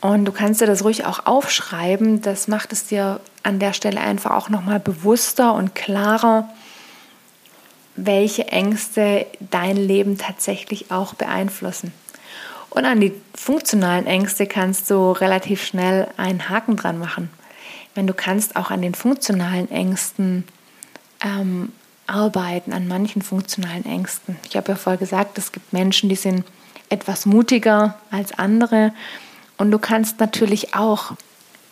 Und 0.00 0.26
du 0.26 0.32
kannst 0.32 0.60
dir 0.60 0.66
das 0.66 0.84
ruhig 0.84 1.06
auch 1.06 1.26
aufschreiben, 1.26 2.20
das 2.20 2.48
macht 2.48 2.72
es 2.72 2.86
dir 2.86 3.20
an 3.46 3.58
der 3.58 3.72
Stelle 3.72 4.00
einfach 4.00 4.32
auch 4.32 4.48
nochmal 4.48 4.80
bewusster 4.80 5.54
und 5.54 5.74
klarer, 5.74 6.48
welche 7.94 8.48
Ängste 8.48 9.26
dein 9.38 9.76
Leben 9.76 10.18
tatsächlich 10.18 10.90
auch 10.90 11.14
beeinflussen. 11.14 11.92
Und 12.70 12.84
an 12.84 13.00
die 13.00 13.14
funktionalen 13.34 14.06
Ängste 14.06 14.46
kannst 14.46 14.90
du 14.90 15.12
relativ 15.12 15.64
schnell 15.64 16.08
einen 16.16 16.48
Haken 16.48 16.76
dran 16.76 16.98
machen. 16.98 17.30
Wenn 17.94 18.06
du 18.06 18.12
kannst 18.12 18.56
auch 18.56 18.70
an 18.70 18.82
den 18.82 18.94
funktionalen 18.94 19.70
Ängsten 19.70 20.44
ähm, 21.22 21.72
arbeiten 22.06 22.72
an 22.72 22.86
manchen 22.86 23.22
funktionalen 23.22 23.84
Ängsten. 23.84 24.36
Ich 24.48 24.56
habe 24.56 24.72
ja 24.72 24.76
vorher 24.76 24.98
gesagt, 24.98 25.38
es 25.38 25.52
gibt 25.52 25.72
Menschen, 25.72 26.08
die 26.08 26.16
sind 26.16 26.44
etwas 26.88 27.26
mutiger 27.26 27.98
als 28.10 28.38
andere 28.38 28.92
und 29.56 29.70
du 29.70 29.78
kannst 29.78 30.20
natürlich 30.20 30.74
auch 30.74 31.12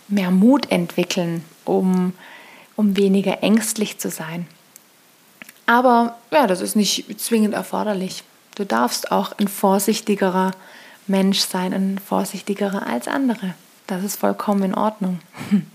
mehr 0.09 0.31
Mut 0.31 0.71
entwickeln, 0.71 1.45
um, 1.65 2.13
um 2.77 2.97
weniger 2.97 3.43
ängstlich 3.43 3.99
zu 3.99 4.11
sein. 4.11 4.47
Aber 5.67 6.17
ja, 6.31 6.47
das 6.47 6.61
ist 6.61 6.77
nicht 6.77 7.21
zwingend 7.21 7.55
erforderlich. 7.55 8.23
Du 8.55 8.65
darfst 8.65 9.11
auch 9.11 9.33
ein 9.39 9.49
vorsichtigerer 9.49 10.53
Mensch 11.07 11.41
sein, 11.41 11.73
ein 11.73 11.99
vorsichtigerer 11.99 12.87
als 12.87 13.09
andere. 13.09 13.55
Das 13.87 14.05
ist 14.05 14.17
vollkommen 14.17 14.63
in 14.63 14.75
Ordnung. 14.75 15.21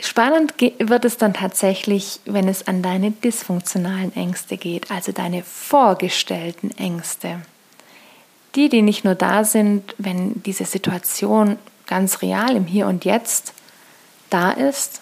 Spannend 0.00 0.54
wird 0.60 1.04
es 1.04 1.16
dann 1.16 1.32
tatsächlich, 1.32 2.20
wenn 2.24 2.46
es 2.46 2.66
an 2.66 2.82
deine 2.82 3.10
dysfunktionalen 3.10 4.14
Ängste 4.14 4.56
geht, 4.58 4.90
also 4.90 5.12
deine 5.12 5.42
vorgestellten 5.42 6.70
Ängste. 6.76 7.40
Die, 8.54 8.68
die 8.68 8.82
nicht 8.82 9.04
nur 9.04 9.14
da 9.14 9.44
sind, 9.44 9.94
wenn 9.98 10.42
diese 10.42 10.66
Situation 10.66 11.58
ganz 11.86 12.22
real 12.22 12.56
im 12.56 12.66
Hier 12.66 12.86
und 12.86 13.04
Jetzt 13.04 13.52
da 14.30 14.50
ist, 14.50 15.00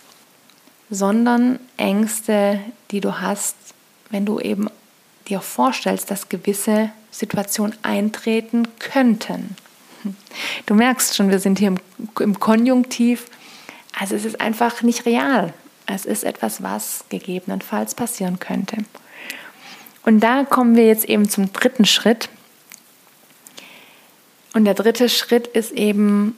sondern 0.91 1.59
Ängste, 1.77 2.61
die 2.91 3.01
du 3.01 3.21
hast, 3.21 3.57
wenn 4.11 4.27
du 4.27 4.41
eben 4.41 4.69
dir 5.29 5.41
vorstellst, 5.41 6.11
dass 6.11 6.29
gewisse 6.29 6.91
Situationen 7.11 7.77
eintreten 7.83 8.69
könnten. 8.79 9.57
Du 10.67 10.75
merkst 10.75 11.15
schon, 11.15 11.31
wir 11.31 11.39
sind 11.39 11.59
hier 11.61 11.75
im, 12.19 12.41
Konjunktiv 12.41 13.27
also 13.99 14.17
es 14.17 14.25
ist 14.25 14.41
einfach 14.41 14.83
nicht 14.83 15.07
real. 15.07 15.53
Es 15.87 16.07
ist 16.07 16.25
etwas, 16.25 16.63
was 16.63 17.05
gegebenenfalls 17.09 17.95
passieren 17.95 18.39
könnte. 18.39 18.79
Und 20.05 20.21
da 20.21 20.45
kommen 20.45 20.77
wir 20.77 20.87
jetzt 20.87 21.05
eben 21.05 21.29
zum 21.29 21.53
dritten 21.53 21.85
Schritt. 21.85 22.29
Und 24.55 24.65
der 24.65 24.75
dritte 24.75 25.09
Schritt 25.09 25.47
ist 25.47 25.73
eben 25.73 26.37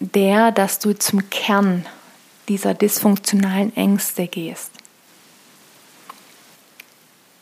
der, 0.00 0.52
dass 0.52 0.78
du 0.78 0.96
zum 0.96 1.28
Kern 1.30 1.86
dieser 2.48 2.74
dysfunktionalen 2.74 3.76
Ängste 3.76 4.26
gehst. 4.26 4.70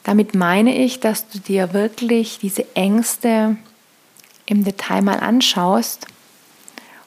Damit 0.05 0.35
meine 0.35 0.75
ich, 0.77 1.01
dass 1.01 1.29
du 1.29 1.39
dir 1.39 1.73
wirklich 1.73 2.39
diese 2.39 2.65
Ängste 2.77 3.57
im 4.47 4.65
Detail 4.65 5.03
mal 5.03 5.19
anschaust 5.19 6.07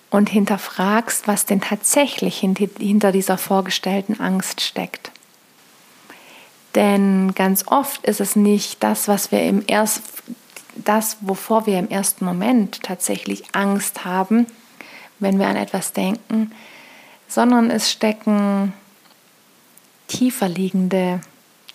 und 0.10 0.30
hinterfragst, 0.30 1.28
was 1.28 1.46
denn 1.46 1.62
tatsächlich 1.62 2.40
hinter 2.40 3.12
dieser 3.12 3.38
vorgestellten 3.38 4.20
Angst 4.20 4.62
steckt. 4.62 5.12
Denn 6.76 7.34
ganz 7.36 7.68
oft 7.68 8.06
ist 8.06 8.20
es 8.20 8.36
nicht 8.36 8.84
das, 8.84 9.08
was 9.08 9.32
wir 9.32 9.44
im 9.44 9.64
erst, 9.66 10.02
das, 10.76 11.18
wovor 11.22 11.66
wir 11.66 11.80
im 11.80 11.90
ersten 11.90 12.26
Moment 12.26 12.84
tatsächlich 12.84 13.44
Angst 13.54 14.06
haben, 14.06 14.46
wenn 15.20 15.40
wir 15.40 15.48
an 15.48 15.56
etwas 15.56 15.94
denken, 15.94 16.52
sondern 17.28 17.70
es 17.70 17.92
stecken 17.92 18.74
tiefer 20.08 20.50
liegende 20.50 21.22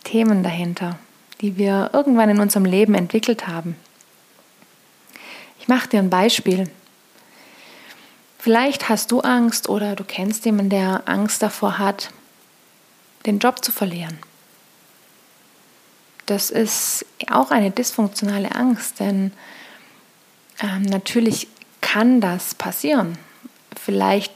Themen 0.03 0.43
dahinter, 0.43 0.99
die 1.41 1.57
wir 1.57 1.91
irgendwann 1.93 2.31
in 2.31 2.41
unserem 2.41 2.65
Leben 2.65 2.95
entwickelt 2.95 3.47
haben. 3.47 3.77
Ich 5.61 5.69
mache 5.69 5.89
dir 5.89 6.01
ein 6.01 6.11
Beispiel. 6.11 6.69
Vielleicht 8.39 8.91
hast 8.91 9.11
du 9.11 9.21
Angst 9.21 9.69
oder 9.71 9.97
du 9.97 10.05
kennst 10.05 10.45
jemanden, 10.45 10.71
der 10.71 11.03
Angst 11.07 11.43
davor 11.43 11.79
hat, 11.79 12.11
den 13.25 13.39
Job 13.39 13.65
zu 13.65 13.73
verlieren. 13.73 14.19
Das 16.27 16.51
ist 16.51 17.07
auch 17.31 17.51
eine 17.51 17.71
dysfunktionale 17.71 18.55
Angst, 18.55 19.01
denn 19.01 19.33
ähm, 20.61 20.83
natürlich 20.83 21.49
kann 21.81 22.21
das 22.21 22.55
passieren. 22.55 23.19
Vielleicht 23.83 24.33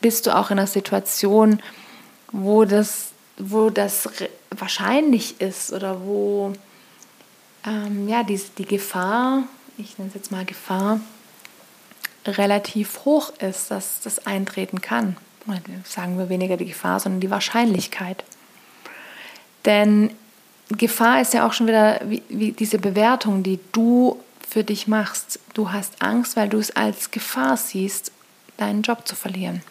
bist 0.00 0.26
du 0.26 0.36
auch 0.36 0.50
in 0.50 0.58
einer 0.58 0.66
Situation, 0.66 1.60
wo 2.32 2.64
das, 2.64 3.12
wo 3.38 3.70
das 3.70 4.08
wahrscheinlich 4.50 5.40
ist 5.40 5.72
oder 5.72 6.02
wo 6.02 6.52
ähm, 7.66 8.08
ja, 8.08 8.22
die, 8.22 8.40
die 8.58 8.66
Gefahr, 8.66 9.44
ich 9.78 9.98
nenne 9.98 10.08
es 10.08 10.14
jetzt 10.14 10.30
mal 10.30 10.44
Gefahr, 10.44 11.00
relativ 12.26 13.04
hoch 13.04 13.32
ist, 13.38 13.70
dass 13.70 14.00
das 14.00 14.26
eintreten 14.26 14.80
kann. 14.80 15.16
Sagen 15.84 16.18
wir 16.18 16.28
weniger 16.28 16.56
die 16.56 16.66
Gefahr, 16.66 17.00
sondern 17.00 17.20
die 17.20 17.30
Wahrscheinlichkeit. 17.30 18.24
Denn 19.64 20.10
Gefahr 20.70 21.20
ist 21.20 21.34
ja 21.34 21.46
auch 21.46 21.52
schon 21.52 21.66
wieder 21.66 22.00
wie, 22.04 22.22
wie 22.28 22.52
diese 22.52 22.78
Bewertung, 22.78 23.42
die 23.42 23.60
du 23.72 24.18
für 24.48 24.64
dich 24.64 24.88
machst. 24.88 25.38
Du 25.52 25.72
hast 25.72 26.02
Angst, 26.02 26.36
weil 26.36 26.48
du 26.48 26.58
es 26.58 26.74
als 26.74 27.10
Gefahr 27.10 27.56
siehst, 27.56 28.12
deinen 28.56 28.82
Job 28.82 29.06
zu 29.06 29.16
verlieren. 29.16 29.62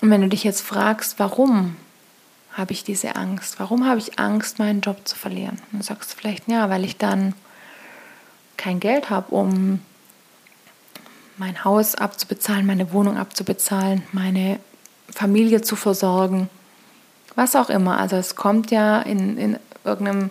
Und 0.00 0.10
wenn 0.10 0.20
du 0.20 0.28
dich 0.28 0.44
jetzt 0.44 0.60
fragst, 0.60 1.18
warum 1.18 1.76
habe 2.52 2.72
ich 2.72 2.84
diese 2.84 3.16
Angst? 3.16 3.58
Warum 3.58 3.86
habe 3.86 3.98
ich 3.98 4.18
Angst, 4.18 4.58
meinen 4.58 4.80
Job 4.80 5.06
zu 5.06 5.16
verlieren? 5.16 5.58
Dann 5.72 5.82
sagst 5.82 6.12
du 6.12 6.16
vielleicht, 6.16 6.48
ja, 6.48 6.70
weil 6.70 6.84
ich 6.84 6.96
dann 6.96 7.34
kein 8.56 8.80
Geld 8.80 9.10
habe, 9.10 9.34
um 9.34 9.80
mein 11.36 11.64
Haus 11.64 11.94
abzubezahlen, 11.94 12.66
meine 12.66 12.92
Wohnung 12.92 13.16
abzubezahlen, 13.16 14.02
meine 14.12 14.58
Familie 15.10 15.62
zu 15.62 15.76
versorgen, 15.76 16.50
was 17.36 17.54
auch 17.54 17.70
immer. 17.70 17.98
Also 17.98 18.16
es 18.16 18.34
kommt 18.34 18.70
ja 18.70 19.00
in, 19.00 19.38
in 19.38 19.58
irgendeinem 19.84 20.30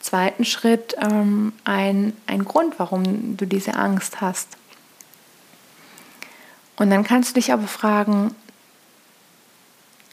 zweiten 0.00 0.44
Schritt 0.44 0.94
ähm, 1.00 1.52
ein, 1.64 2.12
ein 2.26 2.44
Grund, 2.44 2.78
warum 2.78 3.36
du 3.36 3.46
diese 3.46 3.74
Angst 3.74 4.20
hast. 4.20 4.56
Und 6.76 6.90
dann 6.90 7.04
kannst 7.04 7.30
du 7.30 7.34
dich 7.34 7.52
aber 7.52 7.66
fragen, 7.66 8.34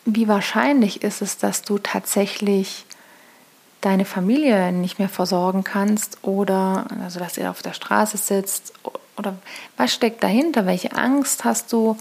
wie 0.06 0.28
wahrscheinlich 0.28 1.04
ist 1.04 1.22
es, 1.22 1.38
dass 1.38 1.62
du 1.62 1.78
tatsächlich 1.78 2.86
deine 3.82 4.06
Familie 4.06 4.72
nicht 4.72 5.00
mehr 5.00 5.10
versorgen 5.10 5.64
kannst 5.64 6.20
oder 6.22 6.86
also 7.04 7.20
dass 7.20 7.38
ihr 7.38 7.50
auf 7.50 7.62
der 7.62 7.74
Straße 7.74 8.18
sitzt 8.18 8.74
oder 9.18 9.36
was 9.78 9.94
steckt 9.94 10.24
dahinter? 10.24 10.66
Welche 10.66 10.96
Angst 10.96 11.44
hast 11.44 11.74
du 11.74 11.98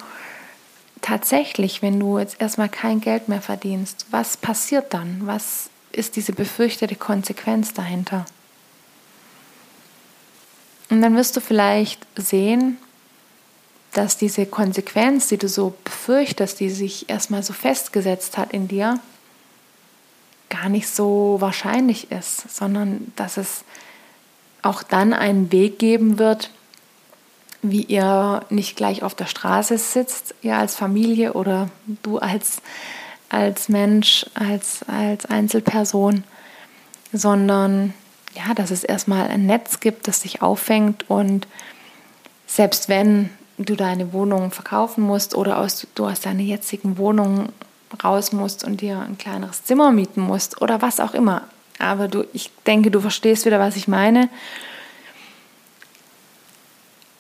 tatsächlich, 1.00 1.80
wenn 1.80 1.98
du 1.98 2.18
jetzt 2.18 2.40
erstmal 2.40 2.68
kein 2.68 3.00
Geld 3.00 3.28
mehr 3.28 3.40
verdienst? 3.40 4.06
Was 4.10 4.36
passiert 4.36 4.92
dann? 4.92 5.22
Was 5.24 5.70
ist 5.92 6.16
diese 6.16 6.32
befürchtete 6.32 6.96
Konsequenz 6.96 7.72
dahinter? 7.72 8.26
Und 10.90 11.02
dann 11.02 11.16
wirst 11.16 11.36
du 11.36 11.40
vielleicht 11.40 12.06
sehen, 12.16 12.78
dass 13.92 14.16
diese 14.16 14.46
Konsequenz, 14.46 15.28
die 15.28 15.38
du 15.38 15.48
so 15.48 15.74
befürchtest, 15.84 16.60
die 16.60 16.70
sich 16.70 17.08
erstmal 17.08 17.42
so 17.42 17.52
festgesetzt 17.52 18.38
hat 18.38 18.52
in 18.52 18.68
dir, 18.68 19.00
gar 20.48 20.68
nicht 20.68 20.88
so 20.88 21.36
wahrscheinlich 21.40 22.10
ist, 22.10 22.54
sondern 22.54 23.12
dass 23.16 23.36
es 23.36 23.64
auch 24.62 24.82
dann 24.82 25.12
einen 25.12 25.50
Weg 25.52 25.78
geben 25.78 26.18
wird, 26.18 26.50
wie 27.62 27.82
ihr 27.82 28.44
nicht 28.50 28.76
gleich 28.76 29.02
auf 29.02 29.14
der 29.14 29.26
Straße 29.26 29.76
sitzt, 29.78 30.34
ihr 30.42 30.56
als 30.56 30.76
Familie 30.76 31.34
oder 31.34 31.68
du 32.02 32.18
als, 32.18 32.62
als 33.28 33.68
Mensch, 33.68 34.26
als, 34.34 34.80
als 34.86 35.26
Einzelperson, 35.26 36.24
sondern 37.12 37.94
ja, 38.34 38.54
dass 38.54 38.70
es 38.70 38.84
erstmal 38.84 39.28
ein 39.28 39.46
Netz 39.46 39.80
gibt, 39.80 40.08
das 40.08 40.20
dich 40.20 40.42
auffängt 40.42 41.08
und 41.10 41.46
selbst 42.46 42.88
wenn 42.88 43.30
du 43.66 43.76
deine 43.76 44.12
Wohnung 44.12 44.50
verkaufen 44.50 45.02
musst 45.02 45.34
oder 45.34 45.58
aus, 45.58 45.86
du 45.94 46.06
aus 46.06 46.20
deiner 46.20 46.42
jetzigen 46.42 46.98
Wohnung 46.98 47.50
raus 48.02 48.32
musst 48.32 48.64
und 48.64 48.80
dir 48.80 49.00
ein 49.00 49.18
kleineres 49.18 49.64
Zimmer 49.64 49.92
mieten 49.92 50.20
musst 50.20 50.62
oder 50.62 50.80
was 50.80 51.00
auch 51.00 51.14
immer. 51.14 51.42
Aber 51.78 52.08
du, 52.08 52.24
ich 52.32 52.50
denke, 52.66 52.90
du 52.90 53.00
verstehst 53.00 53.46
wieder, 53.46 53.58
was 53.58 53.76
ich 53.76 53.88
meine. 53.88 54.28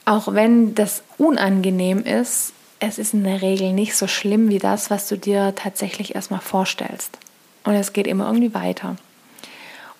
Auch 0.04 0.34
wenn 0.34 0.74
das 0.74 1.02
unangenehm 1.18 2.04
ist, 2.04 2.52
es 2.78 2.98
ist 2.98 3.14
in 3.14 3.24
der 3.24 3.42
Regel 3.42 3.72
nicht 3.72 3.94
so 3.94 4.06
schlimm 4.06 4.48
wie 4.48 4.58
das, 4.58 4.90
was 4.90 5.08
du 5.08 5.16
dir 5.16 5.54
tatsächlich 5.54 6.14
erstmal 6.14 6.40
vorstellst. 6.40 7.18
Und 7.64 7.74
es 7.74 7.92
geht 7.92 8.06
immer 8.06 8.26
irgendwie 8.26 8.54
weiter. 8.54 8.96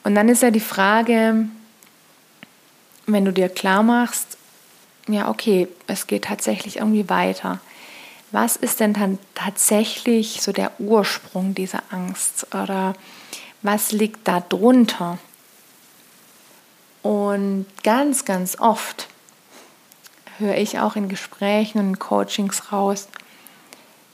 Und 0.02 0.14
dann 0.14 0.28
ist 0.28 0.42
ja 0.42 0.50
die 0.50 0.60
Frage, 0.60 1.46
wenn 3.06 3.24
du 3.24 3.32
dir 3.32 3.48
klar 3.48 3.82
machst, 3.82 4.38
ja, 5.08 5.28
okay, 5.28 5.68
es 5.86 6.06
geht 6.06 6.24
tatsächlich 6.24 6.76
irgendwie 6.76 7.08
weiter. 7.08 7.60
Was 8.32 8.56
ist 8.56 8.80
denn 8.80 8.92
dann 8.92 9.18
tatsächlich 9.34 10.40
so 10.40 10.52
der 10.52 10.72
Ursprung 10.78 11.54
dieser 11.54 11.82
Angst 11.90 12.46
oder 12.54 12.94
was 13.62 13.92
liegt 13.92 14.28
da 14.28 14.40
drunter? 14.40 15.18
Und 17.02 17.66
ganz, 17.82 18.24
ganz 18.24 18.58
oft 18.60 19.08
höre 20.38 20.56
ich 20.56 20.78
auch 20.78 20.96
in 20.96 21.08
Gesprächen 21.08 21.78
und 21.78 21.88
in 21.88 21.98
Coachings 21.98 22.72
raus, 22.72 23.08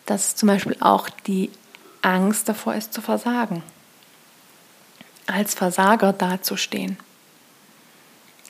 dass 0.06 0.36
zum 0.36 0.46
Beispiel 0.48 0.76
auch 0.80 1.08
die 1.08 1.50
Angst 2.02 2.48
davor 2.48 2.74
ist 2.74 2.92
zu 2.92 3.02
versagen, 3.02 3.62
als 5.26 5.54
Versager 5.54 6.12
dazustehen. 6.12 6.96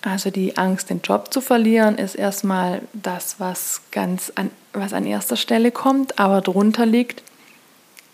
Also 0.06 0.30
die 0.30 0.56
Angst, 0.56 0.88
den 0.90 1.00
Job 1.00 1.32
zu 1.32 1.40
verlieren, 1.40 1.98
ist 1.98 2.14
erstmal 2.14 2.82
das, 2.92 3.40
was 3.40 3.80
ganz 3.90 4.30
an, 4.36 4.52
was 4.72 4.92
an 4.92 5.04
erster 5.04 5.34
Stelle 5.34 5.72
kommt, 5.72 6.20
aber 6.20 6.40
drunter 6.42 6.86
liegt 6.86 7.24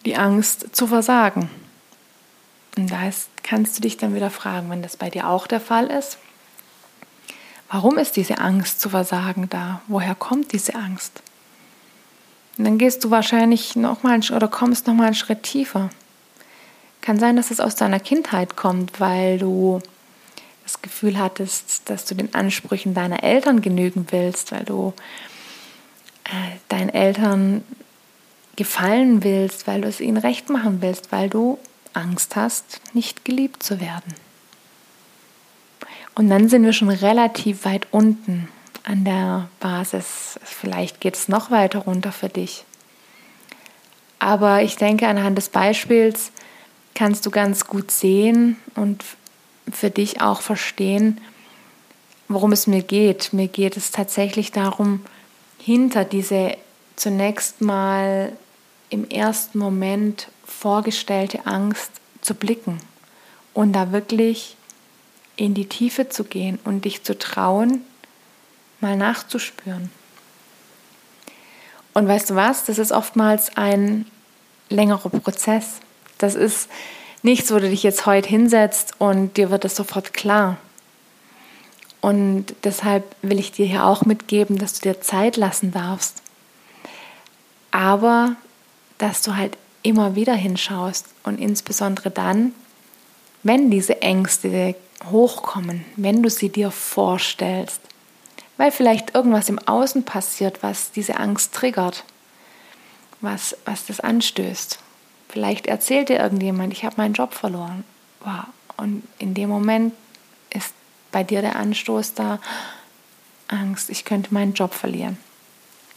die 0.06 0.16
Angst 0.16 0.74
zu 0.74 0.86
versagen. 0.86 1.50
Und 2.78 2.90
da 2.90 3.10
kannst 3.42 3.76
du 3.76 3.82
dich 3.82 3.98
dann 3.98 4.14
wieder 4.14 4.30
fragen, 4.30 4.70
wenn 4.70 4.80
das 4.80 4.96
bei 4.96 5.10
dir 5.10 5.28
auch 5.28 5.46
der 5.46 5.60
Fall 5.60 5.88
ist, 5.88 6.16
warum 7.70 7.98
ist 7.98 8.16
diese 8.16 8.38
Angst 8.38 8.80
zu 8.80 8.88
versagen 8.88 9.50
da? 9.50 9.82
Woher 9.86 10.14
kommt 10.14 10.52
diese 10.52 10.74
Angst? 10.74 11.20
Und 12.56 12.64
dann 12.64 12.78
gehst 12.78 13.04
du 13.04 13.10
wahrscheinlich 13.10 13.76
noch 13.76 14.02
mal 14.02 14.18
oder 14.34 14.48
kommst 14.48 14.86
noch 14.86 14.94
mal 14.94 15.08
einen 15.08 15.14
Schritt 15.14 15.42
tiefer. 15.42 15.90
Kann 17.02 17.18
sein, 17.18 17.36
dass 17.36 17.50
es 17.50 17.60
aus 17.60 17.74
deiner 17.74 18.00
Kindheit 18.00 18.56
kommt, 18.56 18.98
weil 18.98 19.38
du 19.38 19.82
das 20.62 20.82
Gefühl 20.82 21.18
hattest, 21.18 21.88
dass 21.90 22.04
du 22.04 22.14
den 22.14 22.34
Ansprüchen 22.34 22.94
deiner 22.94 23.22
Eltern 23.22 23.62
genügen 23.62 24.06
willst, 24.10 24.52
weil 24.52 24.64
du 24.64 24.92
äh, 26.24 26.56
deinen 26.68 26.88
Eltern 26.88 27.64
gefallen 28.56 29.24
willst, 29.24 29.66
weil 29.66 29.80
du 29.80 29.88
es 29.88 30.00
ihnen 30.00 30.18
recht 30.18 30.50
machen 30.50 30.82
willst, 30.82 31.12
weil 31.12 31.28
du 31.28 31.58
Angst 31.94 32.36
hast, 32.36 32.80
nicht 32.94 33.24
geliebt 33.24 33.62
zu 33.62 33.80
werden. 33.80 34.14
Und 36.14 36.28
dann 36.28 36.48
sind 36.48 36.64
wir 36.64 36.72
schon 36.72 36.90
relativ 36.90 37.64
weit 37.64 37.86
unten 37.90 38.48
an 38.84 39.04
der 39.04 39.48
Basis. 39.60 40.38
Vielleicht 40.42 41.00
geht 41.00 41.16
es 41.16 41.28
noch 41.28 41.50
weiter 41.50 41.80
runter 41.80 42.12
für 42.12 42.28
dich. 42.28 42.64
Aber 44.18 44.62
ich 44.62 44.76
denke, 44.76 45.08
anhand 45.08 45.38
des 45.38 45.48
Beispiels 45.48 46.30
kannst 46.94 47.24
du 47.26 47.30
ganz 47.30 47.66
gut 47.66 47.90
sehen 47.90 48.56
und 48.74 49.02
für 49.70 49.90
dich 49.90 50.20
auch 50.20 50.40
verstehen, 50.40 51.20
worum 52.28 52.52
es 52.52 52.66
mir 52.66 52.82
geht. 52.82 53.32
Mir 53.32 53.48
geht 53.48 53.76
es 53.76 53.90
tatsächlich 53.90 54.52
darum, 54.52 55.04
hinter 55.58 56.04
diese 56.04 56.56
zunächst 56.96 57.60
mal 57.60 58.32
im 58.90 59.08
ersten 59.08 59.58
Moment 59.58 60.28
vorgestellte 60.44 61.46
Angst 61.46 61.90
zu 62.20 62.34
blicken 62.34 62.78
und 63.54 63.72
da 63.72 63.92
wirklich 63.92 64.56
in 65.36 65.54
die 65.54 65.68
Tiefe 65.68 66.08
zu 66.08 66.24
gehen 66.24 66.58
und 66.64 66.84
dich 66.84 67.02
zu 67.02 67.18
trauen, 67.18 67.82
mal 68.80 68.96
nachzuspüren. 68.96 69.90
Und 71.94 72.08
weißt 72.08 72.30
du 72.30 72.34
was, 72.34 72.64
das 72.64 72.78
ist 72.78 72.92
oftmals 72.92 73.56
ein 73.56 74.06
längerer 74.68 75.10
Prozess. 75.10 75.80
Das 76.18 76.34
ist 76.34 76.68
nichts, 77.22 77.52
wo 77.52 77.58
du 77.58 77.68
dich 77.68 77.82
jetzt 77.82 78.06
heute 78.06 78.28
hinsetzt 78.28 78.94
und 78.98 79.36
dir 79.36 79.50
wird 79.50 79.64
das 79.64 79.76
sofort 79.76 80.12
klar. 80.12 80.58
Und 82.00 82.46
deshalb 82.64 83.04
will 83.22 83.38
ich 83.38 83.52
dir 83.52 83.66
hier 83.66 83.84
auch 83.84 84.04
mitgeben, 84.04 84.58
dass 84.58 84.74
du 84.74 84.88
dir 84.88 85.00
Zeit 85.00 85.36
lassen 85.36 85.70
darfst. 85.70 86.20
Aber 87.70 88.36
dass 88.98 89.22
du 89.22 89.36
halt 89.36 89.56
immer 89.82 90.14
wieder 90.14 90.34
hinschaust 90.34 91.06
und 91.22 91.38
insbesondere 91.38 92.10
dann, 92.10 92.52
wenn 93.42 93.70
diese 93.70 94.02
Ängste 94.02 94.74
hochkommen, 95.10 95.84
wenn 95.96 96.22
du 96.22 96.30
sie 96.30 96.48
dir 96.48 96.70
vorstellst, 96.70 97.80
weil 98.56 98.70
vielleicht 98.70 99.14
irgendwas 99.14 99.48
im 99.48 99.58
Außen 99.58 100.04
passiert, 100.04 100.62
was 100.62 100.92
diese 100.92 101.16
Angst 101.16 101.52
triggert, 101.52 102.04
was, 103.20 103.56
was 103.64 103.86
das 103.86 104.00
anstößt. 104.00 104.78
Vielleicht 105.32 105.66
erzählt 105.66 106.10
dir 106.10 106.18
irgendjemand, 106.18 106.74
ich 106.74 106.84
habe 106.84 106.96
meinen 106.98 107.14
Job 107.14 107.32
verloren. 107.32 107.84
Wow. 108.20 108.44
Und 108.76 109.02
in 109.18 109.32
dem 109.32 109.48
Moment 109.48 109.94
ist 110.50 110.74
bei 111.10 111.24
dir 111.24 111.40
der 111.40 111.56
Anstoß 111.56 112.12
da, 112.12 112.38
Angst, 113.48 113.88
ich 113.88 114.04
könnte 114.04 114.34
meinen 114.34 114.52
Job 114.52 114.74
verlieren. 114.74 115.16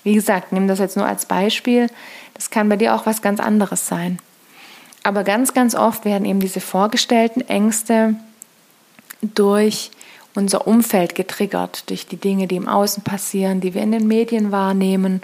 Wie 0.03 0.13
gesagt, 0.13 0.53
nimm 0.53 0.69
das 0.69 0.79
jetzt 0.79 0.95
nur 0.95 1.05
als 1.05 1.25
Beispiel. 1.25 1.89
Das 2.33 2.49
kann 2.49 2.69
bei 2.69 2.77
dir 2.77 2.95
auch 2.95 3.05
was 3.05 3.21
ganz 3.21 3.41
anderes 3.41 3.87
sein. 3.87 4.19
Aber 5.03 5.25
ganz, 5.25 5.53
ganz 5.53 5.75
oft 5.75 6.05
werden 6.05 6.25
eben 6.25 6.39
diese 6.39 6.61
vorgestellten 6.61 7.41
Ängste 7.41 8.15
durch 9.21 9.91
unser 10.33 10.65
Umfeld 10.65 11.13
getriggert, 11.13 11.89
durch 11.89 12.07
die 12.07 12.17
Dinge, 12.17 12.47
die 12.47 12.55
im 12.55 12.69
Außen 12.69 13.03
passieren, 13.03 13.59
die 13.59 13.73
wir 13.73 13.81
in 13.81 13.91
den 13.91 14.07
Medien 14.07 14.53
wahrnehmen, 14.53 15.21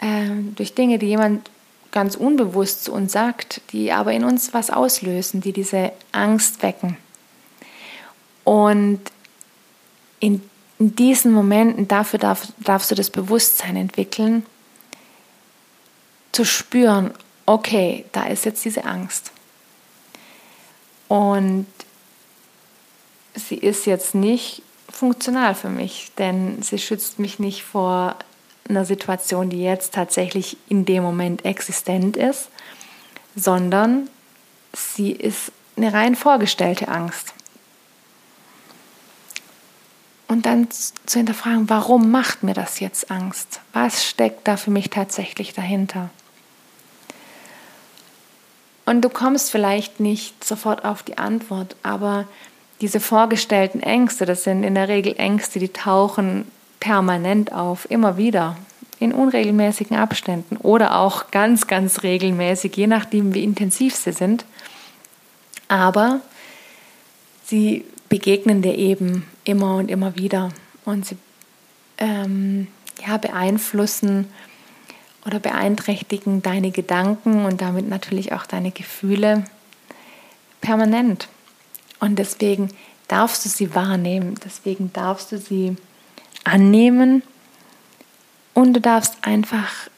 äh, 0.00 0.28
durch 0.54 0.74
Dinge, 0.74 0.98
die 0.98 1.06
jemand 1.06 1.50
ganz 1.96 2.14
unbewusst 2.14 2.84
zu 2.84 2.92
uns 2.92 3.12
sagt, 3.12 3.62
die 3.72 3.90
aber 3.90 4.12
in 4.12 4.22
uns 4.22 4.52
was 4.52 4.70
auslösen, 4.70 5.40
die 5.40 5.52
diese 5.52 5.92
Angst 6.12 6.62
wecken. 6.62 6.96
Und 8.44 9.00
in 10.20 10.42
in 10.78 10.94
diesen 10.94 11.32
Momenten, 11.32 11.88
dafür 11.88 12.18
darf, 12.18 12.48
darfst 12.58 12.90
du 12.90 12.94
das 12.94 13.10
Bewusstsein 13.10 13.76
entwickeln, 13.76 14.44
zu 16.32 16.44
spüren, 16.44 17.14
okay, 17.46 18.04
da 18.12 18.26
ist 18.26 18.44
jetzt 18.44 18.64
diese 18.64 18.84
Angst. 18.84 19.32
Und 21.08 21.66
sie 23.34 23.56
ist 23.56 23.86
jetzt 23.86 24.14
nicht 24.14 24.62
funktional 24.90 25.54
für 25.54 25.70
mich, 25.70 26.12
denn 26.18 26.62
sie 26.62 26.78
schützt 26.78 27.18
mich 27.18 27.38
nicht 27.38 27.62
vor 27.62 28.16
einer 28.70 28.84
Situation, 28.84 29.50
die 29.50 29.62
jetzt 29.62 29.94
tatsächlich 29.94 30.56
in 30.68 30.84
dem 30.84 31.02
Moment 31.02 31.44
existent 31.44 32.16
ist, 32.16 32.48
sondern 33.34 34.08
sie 34.74 35.12
ist 35.12 35.52
eine 35.76 35.92
rein 35.92 36.16
vorgestellte 36.16 36.88
Angst. 36.88 37.34
Und 40.28 40.46
dann 40.46 40.68
zu 40.70 41.18
hinterfragen, 41.18 41.68
warum 41.70 42.10
macht 42.10 42.42
mir 42.42 42.54
das 42.54 42.80
jetzt 42.80 43.10
Angst? 43.10 43.60
Was 43.72 44.04
steckt 44.04 44.48
da 44.48 44.56
für 44.56 44.70
mich 44.70 44.90
tatsächlich 44.90 45.52
dahinter? 45.52 46.10
Und 48.86 49.02
du 49.02 49.08
kommst 49.08 49.50
vielleicht 49.50 50.00
nicht 50.00 50.44
sofort 50.44 50.84
auf 50.84 51.02
die 51.02 51.18
Antwort, 51.18 51.76
aber 51.82 52.26
diese 52.80 53.00
vorgestellten 53.00 53.80
Ängste, 53.80 54.26
das 54.26 54.44
sind 54.44 54.62
in 54.62 54.74
der 54.74 54.88
Regel 54.88 55.14
Ängste, 55.18 55.58
die 55.58 55.72
tauchen 55.72 56.50
permanent 56.80 57.52
auf, 57.52 57.90
immer 57.90 58.16
wieder, 58.16 58.56
in 58.98 59.12
unregelmäßigen 59.12 59.96
Abständen 59.96 60.56
oder 60.56 60.98
auch 60.98 61.30
ganz, 61.30 61.66
ganz 61.66 62.02
regelmäßig, 62.02 62.76
je 62.76 62.86
nachdem, 62.86 63.34
wie 63.34 63.44
intensiv 63.44 63.94
sie 63.94 64.12
sind. 64.12 64.44
Aber 65.68 66.20
sie 67.44 67.84
begegnen 68.08 68.62
dir 68.62 68.76
eben 68.76 69.26
immer 69.44 69.76
und 69.76 69.90
immer 69.90 70.16
wieder 70.16 70.50
und 70.84 71.04
sie 71.04 71.16
ähm, 71.98 72.68
ja, 73.06 73.16
beeinflussen 73.18 74.26
oder 75.26 75.40
beeinträchtigen 75.40 76.42
deine 76.42 76.70
Gedanken 76.70 77.44
und 77.44 77.60
damit 77.60 77.88
natürlich 77.88 78.32
auch 78.32 78.46
deine 78.46 78.70
Gefühle 78.70 79.44
permanent. 80.60 81.28
Und 82.00 82.18
deswegen 82.18 82.70
darfst 83.08 83.44
du 83.44 83.48
sie 83.48 83.74
wahrnehmen, 83.74 84.36
deswegen 84.44 84.92
darfst 84.92 85.32
du 85.32 85.38
sie 85.38 85.76
annehmen 86.46 87.22
und 88.54 88.74
du 88.74 88.80
darfst 88.80 89.16
einfach 89.22 89.88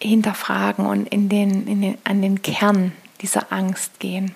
hinterfragen 0.00 0.86
und 0.86 1.06
in 1.08 1.28
den, 1.28 1.66
in 1.66 1.82
den, 1.82 1.98
an 2.04 2.22
den 2.22 2.42
Kern 2.42 2.92
dieser 3.20 3.52
Angst 3.52 3.98
gehen 4.00 4.34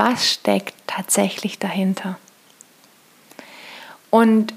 was 0.00 0.32
steckt 0.32 0.74
tatsächlich 0.86 1.58
dahinter. 1.58 2.18
Und 4.08 4.54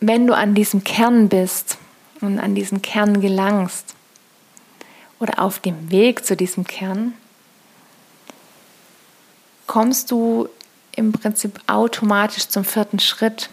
wenn 0.00 0.26
du 0.26 0.36
an 0.36 0.54
diesem 0.54 0.84
Kern 0.84 1.28
bist 1.28 1.78
und 2.20 2.38
an 2.38 2.54
diesen 2.54 2.82
Kern 2.82 3.20
gelangst 3.20 3.94
oder 5.18 5.42
auf 5.42 5.58
dem 5.58 5.90
Weg 5.90 6.24
zu 6.24 6.36
diesem 6.36 6.64
Kern, 6.64 7.14
kommst 9.66 10.10
du 10.10 10.48
im 10.94 11.12
Prinzip 11.12 11.60
automatisch 11.66 12.48
zum 12.48 12.64
vierten 12.64 12.98
Schritt. 12.98 13.48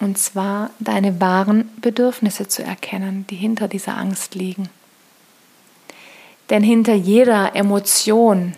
Und 0.00 0.18
zwar 0.18 0.70
deine 0.80 1.20
wahren 1.20 1.70
Bedürfnisse 1.80 2.48
zu 2.48 2.62
erkennen, 2.62 3.26
die 3.28 3.36
hinter 3.36 3.68
dieser 3.68 3.96
Angst 3.96 4.34
liegen. 4.34 4.68
Denn 6.48 6.62
hinter 6.62 6.94
jeder 6.94 7.54
Emotion, 7.54 8.54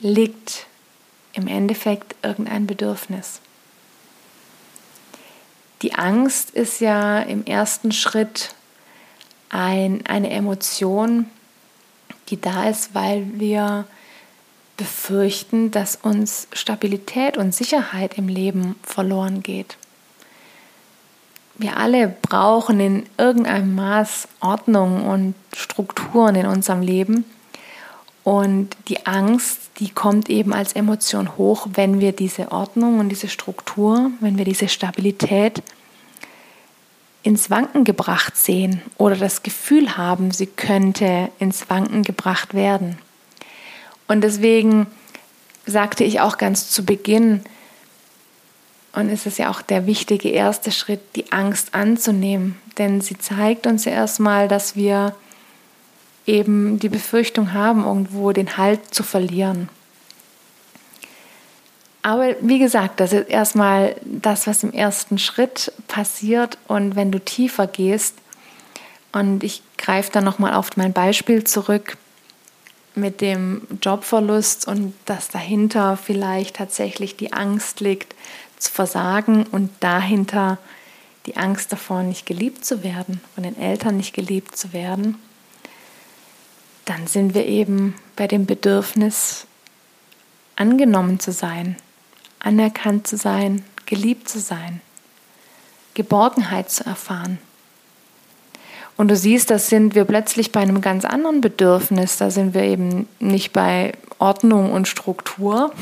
liegt 0.00 0.66
im 1.32 1.46
Endeffekt 1.46 2.16
irgendein 2.22 2.66
Bedürfnis. 2.66 3.40
Die 5.82 5.94
Angst 5.94 6.50
ist 6.50 6.80
ja 6.80 7.20
im 7.20 7.44
ersten 7.44 7.92
Schritt 7.92 8.54
ein, 9.48 10.04
eine 10.06 10.30
Emotion, 10.30 11.26
die 12.28 12.40
da 12.40 12.68
ist, 12.68 12.94
weil 12.94 13.26
wir 13.34 13.86
befürchten, 14.76 15.70
dass 15.70 15.96
uns 15.96 16.48
Stabilität 16.52 17.36
und 17.36 17.54
Sicherheit 17.54 18.18
im 18.18 18.28
Leben 18.28 18.76
verloren 18.82 19.42
geht. 19.42 19.76
Wir 21.58 21.76
alle 21.76 22.08
brauchen 22.22 22.80
in 22.80 23.06
irgendeinem 23.18 23.74
Maß 23.74 24.28
Ordnung 24.40 25.06
und 25.06 25.34
Strukturen 25.54 26.34
in 26.34 26.46
unserem 26.46 26.82
Leben. 26.82 27.24
Und 28.24 28.76
die 28.88 29.06
Angst 29.06 29.68
die 29.78 29.90
kommt 29.90 30.28
eben 30.28 30.52
als 30.52 30.72
Emotion 30.72 31.36
hoch, 31.36 31.68
wenn 31.74 32.00
wir 32.00 32.12
diese 32.12 32.50
Ordnung 32.50 32.98
und 32.98 33.10
diese 33.10 33.28
Struktur, 33.28 34.10
wenn 34.20 34.36
wir 34.36 34.44
diese 34.44 34.68
Stabilität 34.68 35.62
ins 37.22 37.50
Wanken 37.50 37.84
gebracht 37.84 38.36
sehen 38.36 38.82
oder 38.96 39.14
das 39.14 39.42
Gefühl 39.42 39.96
haben, 39.96 40.30
sie 40.30 40.46
könnte 40.46 41.30
ins 41.38 41.70
Wanken 41.70 42.02
gebracht 42.02 42.54
werden. 42.54 42.98
Und 44.08 44.22
deswegen 44.22 44.86
sagte 45.66 46.04
ich 46.04 46.20
auch 46.20 46.38
ganz 46.38 46.70
zu 46.70 46.84
Beginn, 46.84 47.42
und 48.92 49.10
es 49.10 49.26
ist 49.26 49.38
ja 49.38 49.50
auch 49.50 49.62
der 49.62 49.86
wichtige 49.86 50.30
erste 50.30 50.72
Schritt, 50.72 51.00
die 51.16 51.30
Angst 51.32 51.74
anzunehmen, 51.74 52.58
denn 52.78 53.00
sie 53.00 53.18
zeigt 53.18 53.66
uns 53.66 53.84
ja 53.84 53.92
erstmal, 53.92 54.48
dass 54.48 54.76
wir 54.76 55.14
eben 56.26 56.78
die 56.78 56.88
Befürchtung 56.88 57.52
haben, 57.52 57.84
irgendwo 57.84 58.32
den 58.32 58.56
Halt 58.56 58.94
zu 58.94 59.02
verlieren. 59.02 59.68
Aber 62.02 62.34
wie 62.40 62.58
gesagt, 62.58 63.00
das 63.00 63.12
ist 63.12 63.28
erstmal 63.28 63.96
das, 64.04 64.46
was 64.46 64.62
im 64.62 64.72
ersten 64.72 65.18
Schritt 65.18 65.72
passiert. 65.88 66.56
Und 66.66 66.96
wenn 66.96 67.10
du 67.10 67.20
tiefer 67.20 67.66
gehst, 67.66 68.14
und 69.12 69.42
ich 69.42 69.62
greife 69.76 70.12
dann 70.12 70.24
nochmal 70.24 70.54
auf 70.54 70.76
mein 70.76 70.92
Beispiel 70.92 71.44
zurück 71.44 71.96
mit 72.94 73.20
dem 73.20 73.62
Jobverlust 73.82 74.68
und 74.68 74.94
dass 75.06 75.28
dahinter 75.28 75.96
vielleicht 75.96 76.56
tatsächlich 76.56 77.16
die 77.16 77.32
Angst 77.32 77.80
liegt, 77.80 78.14
zu 78.58 78.70
versagen 78.70 79.44
und 79.46 79.70
dahinter 79.80 80.58
die 81.26 81.36
Angst 81.36 81.72
davor, 81.72 82.02
nicht 82.02 82.26
geliebt 82.26 82.64
zu 82.64 82.82
werden, 82.82 83.20
von 83.34 83.44
den 83.44 83.58
Eltern 83.58 83.96
nicht 83.96 84.14
geliebt 84.14 84.56
zu 84.56 84.72
werden 84.72 85.16
dann 86.88 87.06
sind 87.06 87.34
wir 87.34 87.44
eben 87.44 87.94
bei 88.16 88.26
dem 88.26 88.46
Bedürfnis, 88.46 89.46
angenommen 90.56 91.20
zu 91.20 91.32
sein, 91.32 91.76
anerkannt 92.38 93.06
zu 93.06 93.18
sein, 93.18 93.62
geliebt 93.84 94.28
zu 94.28 94.40
sein, 94.40 94.80
Geborgenheit 95.92 96.70
zu 96.70 96.86
erfahren. 96.86 97.38
Und 98.96 99.08
du 99.08 99.16
siehst, 99.16 99.50
da 99.50 99.58
sind 99.58 99.94
wir 99.94 100.06
plötzlich 100.06 100.50
bei 100.50 100.60
einem 100.60 100.80
ganz 100.80 101.04
anderen 101.04 101.42
Bedürfnis. 101.42 102.16
Da 102.16 102.30
sind 102.30 102.54
wir 102.54 102.62
eben 102.62 103.06
nicht 103.20 103.52
bei 103.52 103.92
Ordnung 104.18 104.72
und 104.72 104.88
Struktur, 104.88 105.72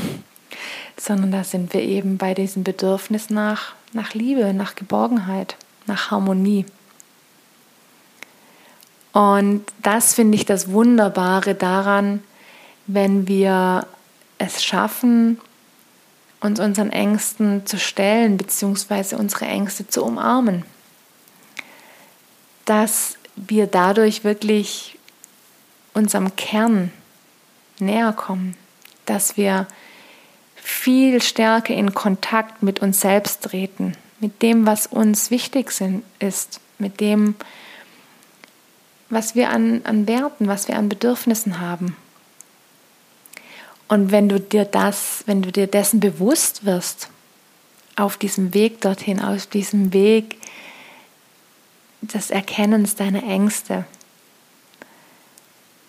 sondern 0.97 1.31
da 1.31 1.45
sind 1.45 1.75
wir 1.75 1.83
eben 1.83 2.17
bei 2.17 2.35
diesem 2.35 2.65
Bedürfnis 2.65 3.31
nach, 3.31 3.75
nach 3.93 4.15
Liebe, 4.15 4.53
nach 4.55 4.75
Geborgenheit, 4.75 5.57
nach 5.87 6.11
Harmonie. 6.11 6.65
Und 9.13 9.65
das 9.83 10.15
finde 10.15 10.37
ich 10.37 10.45
das 10.45 10.71
Wunderbare 10.71 11.55
daran, 11.55 12.23
wenn 12.87 13.29
wir 13.29 13.87
es 14.39 14.63
schaffen, 14.63 15.41
uns 16.41 16.61
unseren 16.61 16.91
Ängsten 16.91 17.67
zu 17.67 17.79
stellen, 17.79 18.37
beziehungsweise 18.37 19.17
unsere 19.17 19.47
Ängste 19.47 19.89
zu 19.89 20.05
umarmen. 20.05 20.65
Dass 22.65 23.17
wir 23.37 23.67
dadurch 23.67 24.25
wirklich 24.25 24.99
unserem 25.95 26.37
Kern 26.37 26.93
näher 27.79 28.13
kommen, 28.13 28.55
dass 29.07 29.37
wir 29.37 29.67
viel 30.87 31.21
stärker 31.21 31.75
in 31.75 31.95
Kontakt 31.95 32.63
mit 32.63 32.79
uns 32.79 33.01
selbst 33.01 33.43
treten, 33.43 33.95
mit 34.21 34.41
dem, 34.41 34.67
was 34.67 34.87
uns 34.87 35.33
wichtig 35.33 35.73
sind, 35.73 36.05
ist, 36.21 36.61
mit 36.79 37.01
dem, 37.01 37.35
was 39.11 39.35
wir 39.35 39.51
an, 39.51 39.81
an 39.83 40.07
Werten, 40.07 40.47
was 40.47 40.69
wir 40.69 40.77
an 40.77 40.89
Bedürfnissen 40.89 41.59
haben. 41.59 41.97
Und 43.89 44.13
wenn 44.13 44.29
du 44.29 44.39
dir 44.39 44.65
das, 44.65 45.25
wenn 45.27 45.43
du 45.43 45.51
dir 45.51 45.67
dessen 45.67 45.99
bewusst 45.99 46.65
wirst, 46.65 47.09
auf 47.97 48.17
diesem 48.17 48.55
Weg 48.55 48.81
dorthin, 48.81 49.21
auf 49.21 49.45
diesem 49.47 49.93
Weg 49.93 50.37
des 52.01 52.31
Erkennens 52.31 52.95
deiner 52.95 53.25
Ängste, 53.25 53.87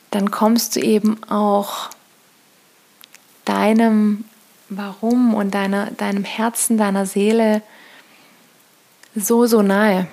dann 0.09 0.31
kommst 0.31 0.75
du 0.75 0.79
eben 0.79 1.23
auch 1.25 1.91
deinem 3.45 4.25
Warum 4.69 5.33
und 5.33 5.53
deiner, 5.53 5.91
deinem 5.91 6.23
Herzen, 6.23 6.77
deiner 6.77 7.05
Seele 7.05 7.61
so, 9.15 9.45
so 9.45 9.61
nahe. 9.61 10.07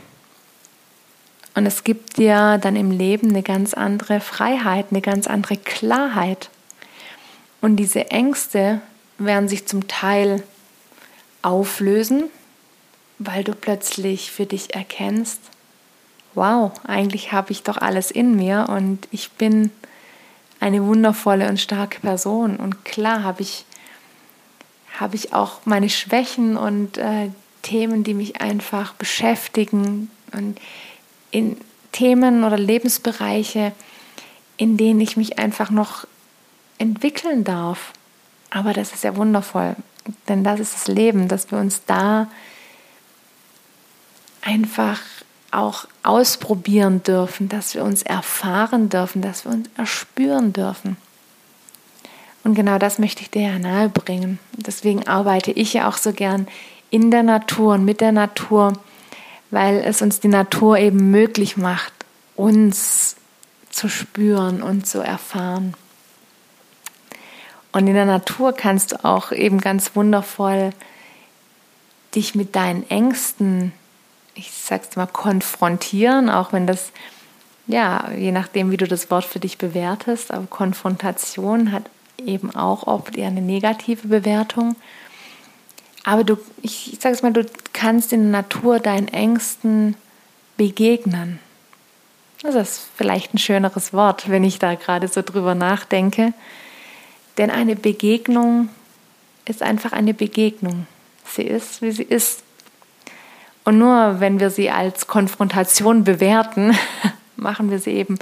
Und 1.55 1.67
es 1.67 1.85
gibt 1.85 2.17
dir 2.17 2.59
dann 2.59 2.77
im 2.77 2.91
Leben 2.91 3.31
eine 3.31 3.43
ganz 3.43 3.75
andere 3.75 4.21
Freiheit, 4.21 4.87
eine 4.91 5.01
ganz 5.01 5.27
andere 5.27 5.57
Klarheit. 5.57 6.51
Und 7.61 7.77
diese 7.77 8.11
Ängste 8.11 8.81
werden 9.19 9.49
sich 9.49 9.67
zum 9.67 9.87
Teil 9.87 10.43
auflösen, 11.43 12.25
weil 13.19 13.45
du 13.45 13.55
plötzlich 13.55 14.33
für 14.33 14.47
dich 14.47 14.75
erkennst, 14.75 15.41
wow, 16.35 16.73
eigentlich 16.85 17.33
habe 17.33 17.53
ich 17.53 17.63
doch 17.63 17.77
alles 17.77 18.11
in 18.11 18.35
mir 18.35 18.67
und 18.69 19.07
ich 19.13 19.31
bin 19.33 19.71
eine 20.59 20.85
wundervolle 20.85 21.49
und 21.49 21.61
starke 21.61 22.01
Person. 22.01 22.57
Und 22.57 22.85
klar 22.85 23.23
habe 23.23 23.43
ich, 23.43 23.65
habe 24.99 25.17
ich 25.17 25.33
auch 25.33 25.61
meine 25.65 25.89
Schwächen 25.91 26.57
und 26.57 26.99
äh, 26.99 27.31
Themen, 27.63 28.05
die 28.05 28.15
mich 28.15 28.41
einfach 28.41 28.93
beschäftigen 28.95 30.11
und 30.33 30.61
in 31.31 31.57
Themen 31.93 32.45
oder 32.45 32.59
Lebensbereiche, 32.59 33.73
in 34.57 34.77
denen 34.77 35.01
ich 35.01 35.17
mich 35.17 35.39
einfach 35.39 35.71
noch 35.71 36.07
entwickeln 36.79 37.45
darf. 37.45 37.93
Aber 38.51 38.73
das 38.73 38.93
ist 38.93 39.05
ja 39.05 39.17
wundervoll, 39.17 39.77
denn 40.29 40.45
das 40.45 40.61
ist 40.61 40.75
das 40.75 40.89
Leben, 40.89 41.29
dass 41.29 41.51
wir 41.51 41.59
uns 41.59 41.83
da 41.87 42.29
einfach 44.43 45.01
auch 45.51 45.87
ausprobieren 46.03 47.03
dürfen, 47.03 47.49
dass 47.49 47.75
wir 47.75 47.85
uns 47.85 48.03
erfahren 48.03 48.89
dürfen, 48.89 49.23
dass 49.23 49.45
wir 49.45 49.53
uns 49.53 49.69
erspüren 49.77 50.53
dürfen. 50.53 50.97
Und 52.45 52.55
genau 52.55 52.79
das 52.79 52.99
möchte 52.99 53.23
ich 53.23 53.31
dir 53.31 53.43
ja 53.43 53.59
nahe 53.59 53.89
bringen. 53.89 54.39
Deswegen 54.53 55.09
arbeite 55.09 55.51
ich 55.51 55.73
ja 55.73 55.89
auch 55.89 55.97
so 55.97 56.13
gern 56.13 56.47
in 56.91 57.11
der 57.11 57.23
Natur 57.23 57.75
und 57.75 57.85
mit 57.85 58.01
der 58.03 58.13
Natur, 58.13 58.75
weil 59.51 59.79
es 59.79 60.03
uns 60.03 60.21
die 60.21 60.29
Natur 60.29 60.79
eben 60.79 61.11
möglich 61.11 61.57
macht, 61.57 61.93
uns 62.37 63.17
zu 63.71 63.89
spüren 63.89 64.63
und 64.63 64.87
zu 64.87 65.01
erfahren. 65.01 65.75
Und 67.73 67.89
in 67.89 67.95
der 67.95 68.05
Natur 68.05 68.53
kannst 68.53 68.93
du 68.93 69.05
auch 69.05 69.33
eben 69.33 69.61
ganz 69.61 69.97
wundervoll 69.97 70.71
dich 72.15 72.35
mit 72.35 72.55
deinen 72.55 72.89
Ängsten, 72.89 73.73
ich 74.35 74.53
sag's 74.53 74.95
mal, 74.95 75.07
konfrontieren, 75.07 76.31
auch 76.31 76.53
wenn 76.53 76.67
das, 76.67 76.93
ja, 77.67 78.11
je 78.13 78.31
nachdem, 78.31 78.71
wie 78.71 78.77
du 78.77 78.87
das 78.87 79.11
Wort 79.11 79.25
für 79.25 79.41
dich 79.41 79.59
bewertest, 79.59 80.31
aber 80.31 80.47
Konfrontation 80.47 81.73
hat 81.73 81.91
eben 82.27 82.55
auch 82.55 82.87
oft 82.87 83.17
eher 83.17 83.29
eine 83.29 83.43
negative 83.43 84.09
Bewertung. 84.09 84.77
Aber 86.05 86.25
du, 86.25 86.37
ich 86.63 86.99
sage 87.01 87.15
es 87.15 87.23
mal, 87.23 87.33
du 87.33 87.47
kannst 87.73 88.13
in 88.13 88.31
der 88.31 88.43
Natur 88.43 88.79
deinen 88.79 89.09
Ängsten 89.09 89.97
begegnen. 90.57 91.39
Das 92.43 92.55
ist 92.55 92.89
vielleicht 92.97 93.33
ein 93.33 93.39
schöneres 93.39 93.95
Wort, 93.95 94.29
wenn 94.29 94.45
ich 94.45 94.59
da 94.59 94.75
gerade 94.75 95.09
so 95.09 95.23
drüber 95.23 95.55
nachdenke. 95.55 96.35
Denn 97.39 97.51
eine 97.51 97.75
Begegnung 97.75 98.69
ist 99.47 99.63
einfach 99.63 99.93
eine 99.93 100.13
Begegnung. 100.13 100.87
Sie 101.25 101.43
ist, 101.43 101.81
wie 101.81 101.91
sie 101.91 102.03
ist. 102.03 102.43
Und 103.65 103.79
nur 103.79 104.21
wenn 104.21 104.41
wir 104.41 104.51
sie 104.51 104.71
als 104.71 105.07
Konfrontation 105.07 106.05
bewerten, 106.05 106.77
machen 107.37 107.71
wir 107.71 107.79
sie 107.79 107.93
eben 107.93 108.19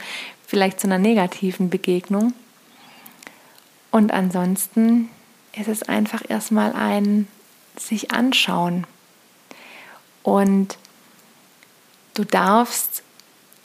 vielleicht 0.47 0.79
zu 0.79 0.87
einer 0.87 0.99
negativen 0.99 1.69
Begegnung. 1.69 2.33
Und 3.93 4.11
ansonsten 4.11 5.11
ist 5.53 5.69
es 5.69 5.83
einfach 5.85 6.23
erstmal 6.29 6.73
ein 6.73 7.29
sich 7.79 8.11
anschauen. 8.11 8.87
Und 10.23 10.79
du 12.15 12.25
darfst 12.25 13.03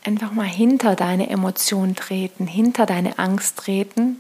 einfach 0.06 0.32
mal 0.32 0.46
hinter 0.48 0.96
deine 0.96 1.30
Emotionen 1.30 1.96
treten, 1.96 2.46
hinter 2.46 2.86
deine 2.86 3.20
Angst 3.20 3.58
treten 3.58 4.18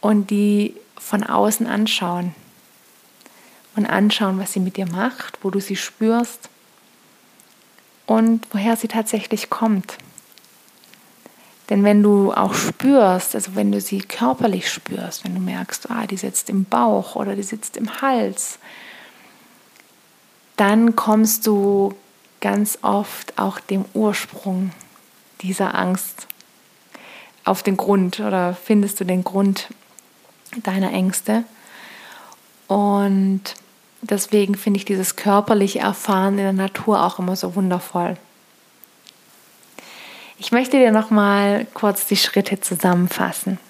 und 0.00 0.30
die 0.30 0.74
von 0.98 1.22
außen 1.22 1.66
anschauen. 1.66 2.34
Und 3.74 3.86
anschauen, 3.86 4.38
was 4.38 4.52
sie 4.52 4.60
mit 4.60 4.76
dir 4.76 4.86
macht, 4.86 5.38
wo 5.42 5.50
du 5.50 5.60
sie 5.60 5.76
spürst 5.76 6.50
und 8.06 8.46
woher 8.50 8.76
sie 8.76 8.88
tatsächlich 8.88 9.48
kommt. 9.48 9.96
Denn 11.70 11.84
wenn 11.84 12.02
du 12.02 12.32
auch 12.32 12.54
spürst, 12.54 13.34
also 13.34 13.54
wenn 13.54 13.72
du 13.72 13.80
sie 13.80 14.00
körperlich 14.00 14.70
spürst, 14.70 15.24
wenn 15.24 15.34
du 15.34 15.40
merkst, 15.40 15.90
ah, 15.90 16.06
die 16.06 16.16
sitzt 16.16 16.50
im 16.50 16.64
Bauch 16.64 17.16
oder 17.16 17.34
die 17.34 17.42
sitzt 17.42 17.76
im 17.76 18.02
Hals, 18.02 18.58
dann 20.56 20.96
kommst 20.96 21.46
du 21.46 21.94
ganz 22.40 22.78
oft 22.82 23.38
auch 23.38 23.60
dem 23.60 23.84
Ursprung 23.94 24.72
dieser 25.40 25.74
Angst 25.74 26.26
auf 27.44 27.62
den 27.62 27.76
Grund 27.76 28.20
oder 28.20 28.54
findest 28.54 29.00
du 29.00 29.04
den 29.04 29.24
Grund 29.24 29.68
deiner 30.62 30.92
Ängste. 30.92 31.44
Und 32.68 33.42
deswegen 34.02 34.54
finde 34.56 34.78
ich 34.78 34.84
dieses 34.84 35.16
körperliche 35.16 35.80
Erfahren 35.80 36.38
in 36.38 36.44
der 36.44 36.52
Natur 36.52 37.02
auch 37.02 37.18
immer 37.18 37.36
so 37.36 37.54
wundervoll. 37.54 38.16
Ich 40.44 40.50
möchte 40.50 40.76
dir 40.76 40.90
noch 40.90 41.10
mal 41.10 41.68
kurz 41.72 42.06
die 42.06 42.16
Schritte 42.16 42.60
zusammenfassen. 42.60 43.60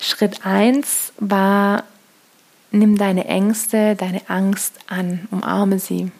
Schritt 0.00 0.44
1 0.44 1.14
war, 1.16 1.84
nimm 2.70 2.98
deine 2.98 3.24
Ängste, 3.24 3.96
deine 3.96 4.20
Angst 4.28 4.74
an, 4.86 5.26
umarme 5.30 5.78
sie. 5.78 6.12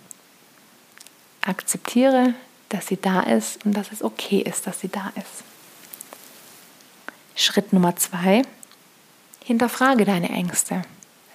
Akzeptiere, 1.43 2.33
dass 2.71 2.87
sie 2.87 2.97
da 2.97 3.21
ist 3.21 3.67
und 3.67 3.75
dass 3.75 3.93
es 3.93 4.03
okay 4.03 4.39
ist, 4.39 4.67
dass 4.67 4.81
sie 4.81 4.89
da 4.89 5.13
ist. 5.17 5.45
Schritt 7.35 7.75
Nummer 7.75 7.95
2, 7.95 8.41
hinterfrage 9.45 10.07
deine 10.07 10.31
Ängste. 10.31 10.81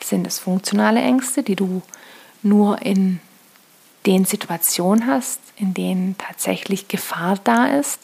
Sind 0.03 0.25
es 0.25 0.39
funktionale 0.39 1.01
Ängste, 1.01 1.43
die 1.43 1.56
du 1.56 1.84
nur 2.41 2.82
in 2.82 3.19
den 4.08 4.25
Situationen 4.25 5.06
hast, 5.06 5.39
in 5.57 5.73
denen 5.73 6.17
tatsächlich 6.17 6.87
Gefahr 6.87 7.37
da 7.43 7.67
ist? 7.67 7.99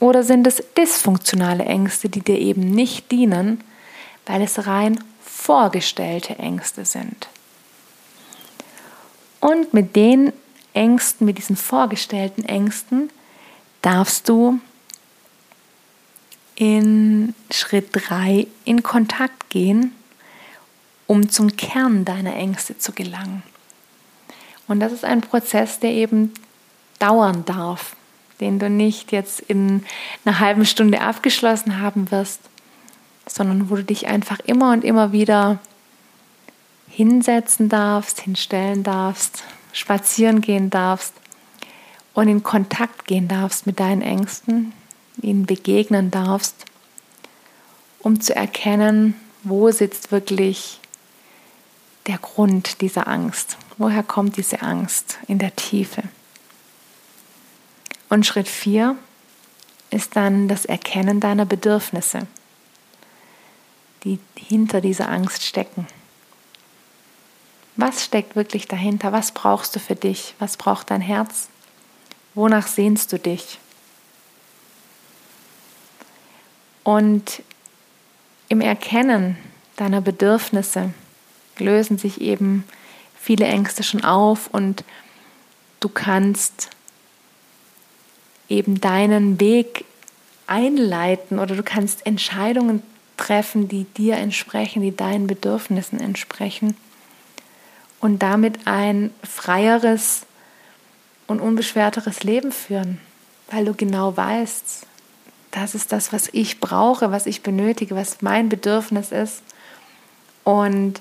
Oder 0.00 0.22
sind 0.22 0.46
es 0.46 0.62
dysfunktionale 0.76 1.64
Ängste, 1.64 2.08
die 2.08 2.20
dir 2.20 2.38
eben 2.38 2.70
nicht 2.70 3.10
dienen, 3.10 3.62
weil 4.26 4.42
es 4.42 4.66
rein 4.66 5.02
vorgestellte 5.22 6.38
Ängste 6.38 6.84
sind? 6.84 7.28
Und 9.40 9.74
mit 9.74 9.94
den 9.94 10.32
Ängsten, 10.72 11.26
mit 11.26 11.38
diesen 11.38 11.56
vorgestellten 11.56 12.44
Ängsten, 12.44 13.10
darfst 13.82 14.28
du 14.28 14.58
in 16.56 17.34
Schritt 17.50 17.88
3 17.92 18.46
in 18.64 18.82
Kontakt 18.82 19.50
gehen 19.50 19.92
um 21.06 21.28
zum 21.28 21.56
Kern 21.56 22.04
deiner 22.04 22.34
Ängste 22.34 22.78
zu 22.78 22.92
gelangen. 22.92 23.42
Und 24.66 24.80
das 24.80 24.92
ist 24.92 25.04
ein 25.04 25.20
Prozess, 25.20 25.78
der 25.78 25.90
eben 25.90 26.32
dauern 26.98 27.44
darf, 27.44 27.96
den 28.40 28.58
du 28.58 28.68
nicht 28.68 29.12
jetzt 29.12 29.40
in 29.40 29.84
einer 30.24 30.40
halben 30.40 30.66
Stunde 30.66 31.00
abgeschlossen 31.00 31.80
haben 31.80 32.10
wirst, 32.10 32.40
sondern 33.26 33.70
wo 33.70 33.76
du 33.76 33.84
dich 33.84 34.06
einfach 34.06 34.38
immer 34.40 34.72
und 34.72 34.84
immer 34.84 35.12
wieder 35.12 35.58
hinsetzen 36.88 37.68
darfst, 37.68 38.20
hinstellen 38.20 38.82
darfst, 38.82 39.44
spazieren 39.72 40.40
gehen 40.40 40.70
darfst 40.70 41.14
und 42.12 42.28
in 42.28 42.42
Kontakt 42.42 43.06
gehen 43.06 43.28
darfst 43.28 43.66
mit 43.66 43.80
deinen 43.80 44.02
Ängsten, 44.02 44.72
ihnen 45.20 45.46
begegnen 45.46 46.10
darfst, 46.10 46.64
um 48.00 48.20
zu 48.20 48.36
erkennen, 48.36 49.14
wo 49.42 49.70
sitzt 49.70 50.12
wirklich 50.12 50.80
der 52.06 52.18
Grund 52.18 52.80
dieser 52.80 53.08
Angst. 53.08 53.56
Woher 53.76 54.02
kommt 54.02 54.36
diese 54.36 54.62
Angst 54.62 55.18
in 55.26 55.38
der 55.38 55.56
Tiefe? 55.56 56.02
Und 58.14 58.24
Schritt 58.24 58.46
4 58.46 58.94
ist 59.90 60.14
dann 60.14 60.46
das 60.46 60.66
Erkennen 60.66 61.18
deiner 61.18 61.44
Bedürfnisse, 61.44 62.28
die 64.04 64.20
hinter 64.36 64.80
dieser 64.80 65.08
Angst 65.08 65.42
stecken. 65.42 65.88
Was 67.74 68.04
steckt 68.04 68.36
wirklich 68.36 68.68
dahinter? 68.68 69.10
Was 69.10 69.32
brauchst 69.32 69.74
du 69.74 69.80
für 69.80 69.96
dich? 69.96 70.36
Was 70.38 70.56
braucht 70.56 70.92
dein 70.92 71.00
Herz? 71.00 71.48
Wonach 72.34 72.68
sehnst 72.68 73.12
du 73.12 73.18
dich? 73.18 73.58
Und 76.84 77.42
im 78.48 78.60
Erkennen 78.60 79.36
deiner 79.74 80.00
Bedürfnisse 80.00 80.94
lösen 81.58 81.98
sich 81.98 82.20
eben 82.20 82.62
viele 83.20 83.46
Ängste 83.46 83.82
schon 83.82 84.04
auf 84.04 84.46
und 84.52 84.84
du 85.80 85.88
kannst 85.88 86.70
eben 88.48 88.80
deinen 88.80 89.40
Weg 89.40 89.84
einleiten 90.46 91.38
oder 91.38 91.56
du 91.56 91.62
kannst 91.62 92.06
Entscheidungen 92.06 92.82
treffen, 93.16 93.68
die 93.68 93.84
dir 93.84 94.16
entsprechen, 94.16 94.82
die 94.82 94.94
deinen 94.94 95.26
Bedürfnissen 95.26 96.00
entsprechen 96.00 96.76
und 98.00 98.22
damit 98.22 98.66
ein 98.66 99.10
freieres 99.22 100.26
und 101.26 101.40
unbeschwerteres 101.40 102.22
Leben 102.22 102.52
führen, 102.52 103.00
weil 103.50 103.64
du 103.64 103.74
genau 103.74 104.16
weißt, 104.16 104.86
das 105.50 105.74
ist 105.74 105.92
das, 105.92 106.12
was 106.12 106.28
ich 106.32 106.60
brauche, 106.60 107.12
was 107.12 107.26
ich 107.26 107.42
benötige, 107.42 107.94
was 107.94 108.22
mein 108.22 108.48
Bedürfnis 108.48 109.12
ist. 109.12 109.42
Und 110.42 111.00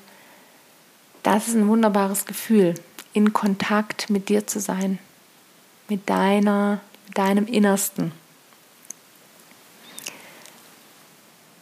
das 1.24 1.48
ist 1.48 1.56
ein 1.56 1.68
wunderbares 1.68 2.26
Gefühl, 2.26 2.76
in 3.14 3.34
Kontakt 3.34 4.10
mit 4.10 4.30
dir 4.30 4.46
zu 4.46 4.60
sein, 4.60 5.00
mit 5.90 6.08
deiner, 6.08 6.82
deinem 7.14 7.48
Innersten. 7.48 8.12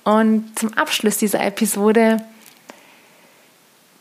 Und 0.03 0.57
zum 0.57 0.73
Abschluss 0.73 1.17
dieser 1.17 1.41
Episode 1.41 2.23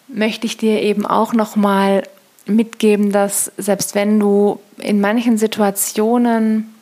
möchte 0.09 0.47
ich 0.47 0.57
dir 0.57 0.83
eben 0.83 1.07
auch 1.07 1.33
noch 1.33 1.57
mal 1.57 2.03
mitgeben, 2.47 3.13
dass 3.13 3.53
selbst 3.57 3.95
wenn 3.95 4.19
du 4.19 4.61
in 4.79 5.01
manchen 5.01 5.39
Situationen 5.39 6.75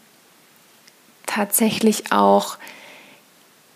tatsächlich 1.26 2.11
auch 2.12 2.57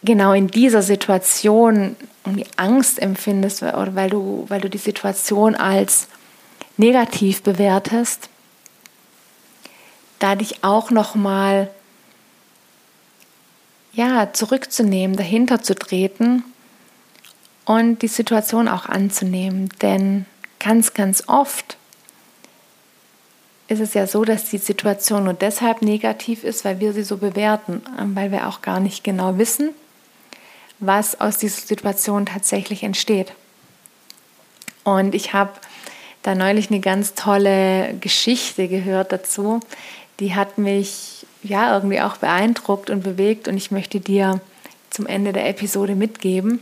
genau 0.03 0.33
in 0.33 0.49
dieser 0.49 0.83
Situation 0.83 1.97
die 2.25 2.47
Angst 2.57 3.01
empfindest 3.01 3.63
oder 3.63 3.95
weil 3.95 4.11
du, 4.11 4.45
weil 4.49 4.61
du 4.61 4.71
die 4.71 4.79
Situation 4.79 5.55
als 5.55 6.09
negativ 6.77 7.43
bewertest, 7.43 8.29
da 10.23 10.35
dich 10.37 10.63
auch 10.63 10.91
noch 10.91 11.15
mal 11.15 11.71
ja 13.93 14.33
zurückzunehmen, 14.33 15.17
dahinter 15.17 15.63
zu 15.63 15.75
treten 15.75 16.45
und 17.65 18.03
die 18.03 18.09
Situation 18.09 18.69
auch 18.69 18.87
anzunehmen, 18.87 19.69
denn 19.83 20.27
ganz 20.59 20.95
ganz 20.95 21.25
oft 21.27 21.77
ist 23.69 23.81
es 23.81 23.95
ja 23.95 24.07
so, 24.07 24.25
dass 24.25 24.51
die 24.51 24.59
Situation 24.59 25.25
nur 25.25 25.35
deshalb 25.35 25.83
negativ 25.83 26.45
ist, 26.45 26.65
weil 26.65 26.79
wir 26.81 26.93
sie 26.93 27.05
so 27.05 27.17
bewerten, 27.17 27.83
weil 28.15 28.31
wir 28.31 28.49
auch 28.49 28.61
gar 28.61 28.81
nicht 28.81 29.03
genau 29.03 29.39
wissen, 29.39 29.71
was 30.79 31.21
aus 31.21 31.39
dieser 31.39 31.67
Situation 31.67 32.27
tatsächlich 32.27 32.83
entsteht. 32.83 33.33
Und 34.85 35.15
ich 35.15 35.33
habe 35.33 35.53
da 36.23 36.35
neulich 36.35 36.71
eine 36.71 36.81
ganz 36.81 37.15
tolle 37.15 37.95
Geschichte 38.01 38.69
gehört 38.69 39.13
dazu. 39.13 39.61
Die 40.21 40.35
hat 40.35 40.59
mich 40.59 41.27
ja 41.43 41.75
irgendwie 41.75 42.01
auch 42.01 42.17
beeindruckt 42.17 42.91
und 42.91 43.03
bewegt 43.03 43.49
und 43.49 43.57
ich 43.57 43.71
möchte 43.71 44.01
dir 44.01 44.41
zum 44.91 45.07
Ende 45.07 45.33
der 45.33 45.49
Episode 45.49 45.95
mitgeben. 45.95 46.61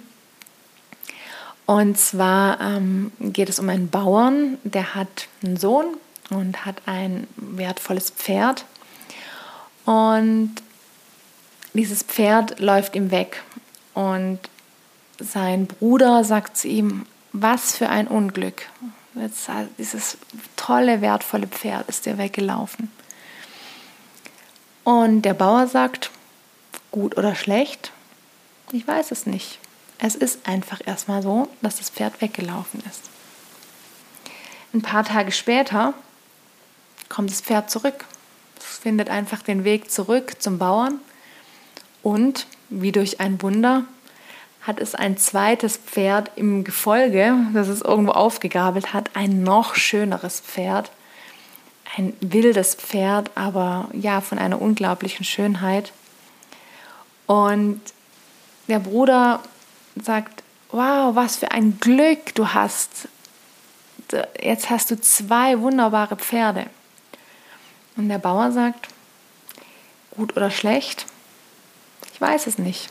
Und 1.66 1.98
zwar 1.98 2.60
ähm, 2.60 3.12
geht 3.20 3.48
es 3.48 3.58
um 3.58 3.68
einen 3.68 3.90
Bauern, 3.90 4.58
der 4.64 4.94
hat 4.94 5.28
einen 5.44 5.56
Sohn 5.56 5.96
und 6.30 6.64
hat 6.64 6.82
ein 6.86 7.26
wertvolles 7.36 8.10
Pferd. 8.10 8.64
Und 9.84 10.54
dieses 11.72 12.02
Pferd 12.02 12.58
läuft 12.58 12.96
ihm 12.96 13.10
weg 13.10 13.42
und 13.94 14.40
sein 15.18 15.66
Bruder 15.66 16.24
sagt 16.24 16.56
zu 16.56 16.68
ihm, 16.68 17.06
was 17.32 17.76
für 17.76 17.88
ein 17.88 18.08
Unglück. 18.08 18.62
Jetzt, 19.14 19.48
dieses 19.78 20.18
tolle, 20.56 21.00
wertvolle 21.00 21.46
Pferd 21.46 21.88
ist 21.88 22.06
dir 22.06 22.18
weggelaufen. 22.18 22.90
Und 24.90 25.22
der 25.22 25.34
Bauer 25.34 25.68
sagt, 25.68 26.10
gut 26.90 27.16
oder 27.16 27.36
schlecht, 27.36 27.92
ich 28.72 28.88
weiß 28.88 29.12
es 29.12 29.24
nicht. 29.24 29.60
Es 30.00 30.16
ist 30.16 30.48
einfach 30.48 30.80
erstmal 30.84 31.22
so, 31.22 31.46
dass 31.62 31.78
das 31.78 31.90
Pferd 31.90 32.20
weggelaufen 32.20 32.82
ist. 32.90 33.02
Ein 34.74 34.82
paar 34.82 35.04
Tage 35.04 35.30
später 35.30 35.94
kommt 37.08 37.30
das 37.30 37.40
Pferd 37.40 37.70
zurück. 37.70 38.04
Es 38.58 38.78
findet 38.78 39.10
einfach 39.10 39.42
den 39.42 39.62
Weg 39.62 39.92
zurück 39.92 40.42
zum 40.42 40.58
Bauern 40.58 40.98
und 42.02 42.48
wie 42.68 42.90
durch 42.90 43.20
ein 43.20 43.40
Wunder 43.42 43.84
hat 44.62 44.80
es 44.80 44.96
ein 44.96 45.16
zweites 45.16 45.76
Pferd 45.76 46.32
im 46.34 46.64
Gefolge, 46.64 47.36
das 47.54 47.68
es 47.68 47.80
irgendwo 47.80 48.10
aufgegabelt 48.10 48.92
hat, 48.92 49.10
ein 49.14 49.44
noch 49.44 49.76
schöneres 49.76 50.40
Pferd, 50.40 50.90
ein 51.96 52.16
wildes 52.20 52.74
Pferd, 52.74 53.30
aber 53.34 53.88
ja, 53.92 54.20
von 54.20 54.38
einer 54.38 54.60
unglaublichen 54.60 55.24
Schönheit. 55.24 55.92
Und 57.26 57.80
der 58.68 58.78
Bruder 58.78 59.40
sagt, 60.00 60.42
wow, 60.70 61.14
was 61.14 61.36
für 61.36 61.50
ein 61.50 61.78
Glück 61.80 62.34
du 62.34 62.48
hast. 62.54 63.08
Jetzt 64.40 64.70
hast 64.70 64.90
du 64.90 65.00
zwei 65.00 65.60
wunderbare 65.60 66.16
Pferde. 66.16 66.66
Und 67.96 68.08
der 68.08 68.18
Bauer 68.18 68.52
sagt, 68.52 68.88
gut 70.16 70.36
oder 70.36 70.50
schlecht, 70.50 71.06
ich 72.12 72.20
weiß 72.20 72.46
es 72.46 72.58
nicht. 72.58 72.88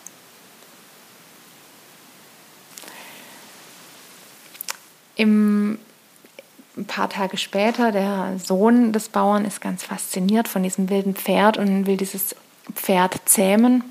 Im, 5.16 5.80
ein 6.80 6.86
paar 6.86 7.10
Tage 7.10 7.38
später, 7.38 7.92
der 7.92 8.38
Sohn 8.44 8.94
des 8.94 9.10
Bauern 9.10 9.46
ist 9.46 9.62
ganz 9.62 9.84
fasziniert 9.84 10.48
von 10.48 10.63
diesem 10.63 10.90
wilden 10.90 11.13
Pferd 11.13 11.58
und 11.58 11.86
will 11.86 11.98
dieses 11.98 12.36
Pferd 12.73 13.19
zähmen 13.25 13.84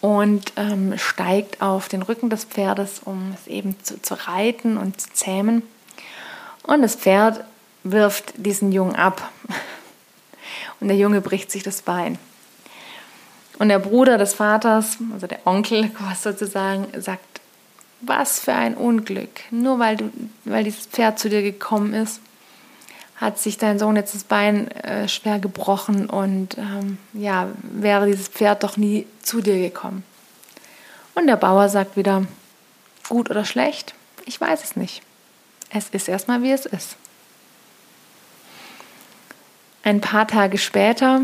und 0.00 0.52
ähm, 0.56 0.96
steigt 0.98 1.62
auf 1.62 1.88
den 1.88 2.02
Rücken 2.02 2.30
des 2.30 2.44
Pferdes, 2.44 3.00
um 3.04 3.34
es 3.34 3.46
eben 3.46 3.76
zu, 3.82 4.00
zu 4.00 4.14
reiten 4.14 4.76
und 4.76 5.00
zu 5.00 5.12
zähmen. 5.12 5.62
Und 6.64 6.82
das 6.82 6.96
Pferd 6.96 7.44
wirft 7.84 8.34
diesen 8.36 8.72
Jungen 8.72 8.96
ab. 8.96 9.30
Und 10.80 10.86
der 10.86 10.96
Junge 10.96 11.20
bricht 11.20 11.50
sich 11.50 11.64
das 11.64 11.82
Bein. 11.82 12.18
Und 13.58 13.68
der 13.68 13.80
Bruder 13.80 14.16
des 14.16 14.34
Vaters, 14.34 14.98
also 15.12 15.26
der 15.26 15.44
Onkel 15.44 15.90
sozusagen, 16.20 16.86
sagt, 17.00 17.40
was 18.00 18.40
für 18.40 18.54
ein 18.54 18.74
Unglück. 18.74 19.40
Nur 19.50 19.78
weil, 19.78 19.96
du, 19.96 20.10
weil 20.44 20.64
dieses 20.64 20.86
Pferd 20.86 21.18
zu 21.18 21.28
dir 21.28 21.42
gekommen 21.42 21.94
ist, 21.94 22.20
hat 23.16 23.38
sich 23.38 23.58
dein 23.58 23.78
Sohn 23.78 23.96
jetzt 23.96 24.14
das 24.14 24.24
Bein 24.24 24.70
äh, 24.70 25.08
schwer 25.08 25.40
gebrochen 25.40 26.08
und 26.08 26.56
ähm, 26.56 26.98
ja, 27.12 27.48
wäre 27.62 28.06
dieses 28.06 28.28
Pferd 28.28 28.62
doch 28.62 28.76
nie 28.76 29.06
zu 29.22 29.40
dir 29.40 29.58
gekommen. 29.58 30.04
Und 31.14 31.26
der 31.26 31.36
Bauer 31.36 31.68
sagt 31.68 31.96
wieder, 31.96 32.26
gut 33.08 33.28
oder 33.28 33.44
schlecht, 33.44 33.94
ich 34.24 34.40
weiß 34.40 34.62
es 34.62 34.76
nicht. 34.76 35.02
Es 35.70 35.88
ist 35.88 36.08
erstmal, 36.08 36.42
wie 36.42 36.52
es 36.52 36.64
ist. 36.64 36.96
Ein 39.82 40.00
paar 40.00 40.28
Tage 40.28 40.58
später 40.58 41.22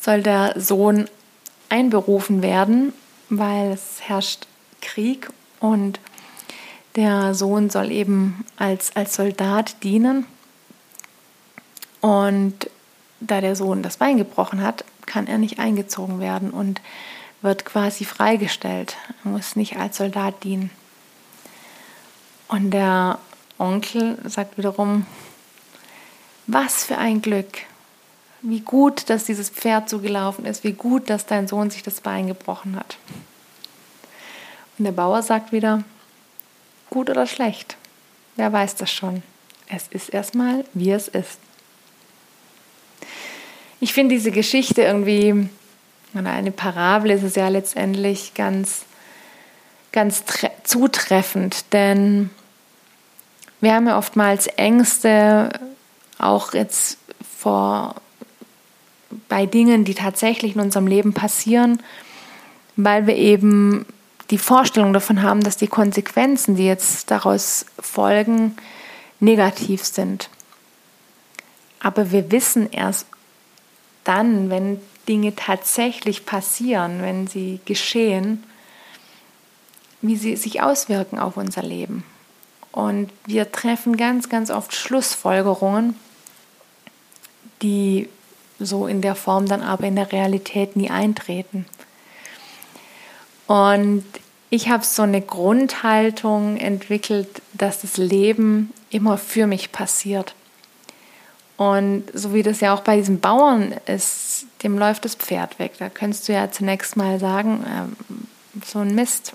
soll 0.00 0.22
der 0.22 0.54
Sohn 0.60 1.08
einberufen 1.68 2.42
werden, 2.42 2.92
weil 3.28 3.72
es 3.72 4.00
herrscht 4.00 4.46
Krieg 4.82 5.30
Und 5.60 5.98
der 6.96 7.34
Sohn 7.34 7.70
soll 7.70 7.90
eben 7.90 8.44
als, 8.58 8.94
als 8.94 9.14
Soldat 9.14 9.82
dienen. 9.82 10.26
Und 12.02 12.68
da 13.20 13.40
der 13.40 13.56
Sohn 13.56 13.82
das 13.82 13.96
Bein 13.96 14.18
gebrochen 14.18 14.62
hat, 14.62 14.84
kann 15.06 15.26
er 15.26 15.38
nicht 15.38 15.58
eingezogen 15.58 16.20
werden 16.20 16.50
und 16.50 16.80
wird 17.40 17.64
quasi 17.64 18.04
freigestellt. 18.04 18.96
Er 19.24 19.30
muss 19.30 19.56
nicht 19.56 19.76
als 19.76 19.96
Soldat 19.96 20.44
dienen. 20.44 20.70
Und 22.48 22.70
der 22.70 23.18
Onkel 23.58 24.18
sagt 24.24 24.58
wiederum, 24.58 25.06
was 26.46 26.84
für 26.84 26.98
ein 26.98 27.22
Glück. 27.22 27.58
Wie 28.42 28.60
gut, 28.60 29.08
dass 29.08 29.24
dieses 29.24 29.48
Pferd 29.48 29.88
so 29.88 30.00
gelaufen 30.00 30.44
ist. 30.44 30.64
Wie 30.64 30.72
gut, 30.72 31.08
dass 31.08 31.26
dein 31.26 31.46
Sohn 31.46 31.70
sich 31.70 31.82
das 31.82 32.00
Bein 32.00 32.26
gebrochen 32.26 32.76
hat. 32.76 32.98
Und 34.78 34.84
der 34.84 34.92
Bauer 34.92 35.22
sagt 35.22 35.52
wieder, 35.52 35.84
gut 36.90 37.10
oder 37.10 37.26
schlecht. 37.26 37.76
Wer 38.36 38.52
weiß 38.52 38.76
das 38.76 38.90
schon. 38.90 39.22
Es 39.68 39.88
ist 39.88 40.08
erstmal, 40.10 40.64
wie 40.74 40.90
es 40.90 41.08
ist. 41.08 41.38
Ich 43.80 43.92
finde 43.92 44.14
diese 44.14 44.30
Geschichte 44.30 44.82
irgendwie, 44.82 45.48
oder 46.14 46.30
eine 46.30 46.52
Parabel 46.52 47.10
ist 47.10 47.22
es 47.22 47.34
ja 47.34 47.48
letztendlich 47.48 48.34
ganz, 48.34 48.82
ganz 49.90 50.24
zutreffend, 50.62 51.72
denn 51.72 52.30
wir 53.60 53.74
haben 53.74 53.86
ja 53.86 53.96
oftmals 53.96 54.46
Ängste, 54.46 55.50
auch 56.18 56.52
jetzt 56.52 56.98
vor, 57.38 57.94
bei 59.28 59.46
Dingen, 59.46 59.84
die 59.84 59.94
tatsächlich 59.94 60.54
in 60.54 60.60
unserem 60.60 60.86
Leben 60.86 61.12
passieren, 61.12 61.82
weil 62.76 63.06
wir 63.06 63.16
eben 63.16 63.86
die 64.30 64.38
Vorstellung 64.38 64.92
davon 64.92 65.22
haben, 65.22 65.40
dass 65.40 65.56
die 65.56 65.68
Konsequenzen, 65.68 66.56
die 66.56 66.66
jetzt 66.66 67.10
daraus 67.10 67.66
folgen, 67.78 68.56
negativ 69.20 69.84
sind. 69.84 70.30
Aber 71.80 72.10
wir 72.12 72.30
wissen 72.30 72.70
erst 72.70 73.06
dann, 74.04 74.50
wenn 74.50 74.80
Dinge 75.08 75.34
tatsächlich 75.34 76.26
passieren, 76.26 77.02
wenn 77.02 77.26
sie 77.26 77.60
geschehen, 77.64 78.44
wie 80.00 80.16
sie 80.16 80.36
sich 80.36 80.62
auswirken 80.62 81.18
auf 81.18 81.36
unser 81.36 81.62
Leben. 81.62 82.04
Und 82.72 83.10
wir 83.26 83.52
treffen 83.52 83.96
ganz, 83.96 84.28
ganz 84.28 84.50
oft 84.50 84.74
Schlussfolgerungen, 84.74 85.94
die 87.60 88.08
so 88.58 88.86
in 88.86 89.00
der 89.00 89.14
Form 89.14 89.46
dann 89.46 89.62
aber 89.62 89.84
in 89.86 89.96
der 89.96 90.10
Realität 90.10 90.76
nie 90.76 90.90
eintreten. 90.90 91.66
Und 93.52 94.04
ich 94.48 94.70
habe 94.70 94.82
so 94.82 95.02
eine 95.02 95.20
Grundhaltung 95.20 96.56
entwickelt, 96.56 97.28
dass 97.52 97.82
das 97.82 97.98
Leben 97.98 98.72
immer 98.88 99.18
für 99.18 99.46
mich 99.46 99.72
passiert. 99.72 100.34
Und 101.58 102.04
so 102.14 102.32
wie 102.32 102.42
das 102.42 102.60
ja 102.60 102.72
auch 102.72 102.80
bei 102.80 102.96
diesem 102.96 103.20
Bauern 103.20 103.74
ist, 103.84 104.46
dem 104.62 104.78
läuft 104.78 105.04
das 105.04 105.16
Pferd 105.16 105.58
weg. 105.58 105.72
Da 105.78 105.90
könntest 105.90 106.30
du 106.30 106.32
ja 106.32 106.50
zunächst 106.50 106.96
mal 106.96 107.20
sagen, 107.20 107.62
äh, 107.62 108.64
so 108.64 108.78
ein 108.78 108.94
Mist. 108.94 109.34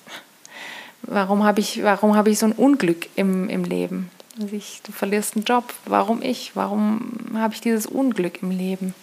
Warum 1.03 1.43
habe 1.43 1.59
ich, 1.59 1.83
habe 1.83 2.29
ich 2.31 2.39
so 2.39 2.47
ein 2.47 2.53
Unglück 2.53 3.09
im, 3.15 3.49
im 3.49 3.65
Leben? 3.65 4.09
Also 4.41 4.55
ich, 4.55 4.81
du 4.83 4.93
verlierst 4.93 5.35
einen 5.35 5.45
Job. 5.45 5.75
Warum 5.85 6.23
ich? 6.23 6.55
Warum 6.55 7.19
habe 7.35 7.53
ich 7.53 7.61
dieses 7.61 7.85
Unglück 7.85 8.41
im 8.41 8.49
Leben? 8.49 8.95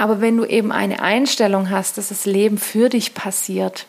Aber 0.00 0.22
wenn 0.22 0.38
du 0.38 0.46
eben 0.46 0.72
eine 0.72 1.02
Einstellung 1.02 1.68
hast, 1.68 1.98
dass 1.98 2.08
das 2.08 2.24
Leben 2.24 2.56
für 2.56 2.88
dich 2.88 3.12
passiert 3.12 3.86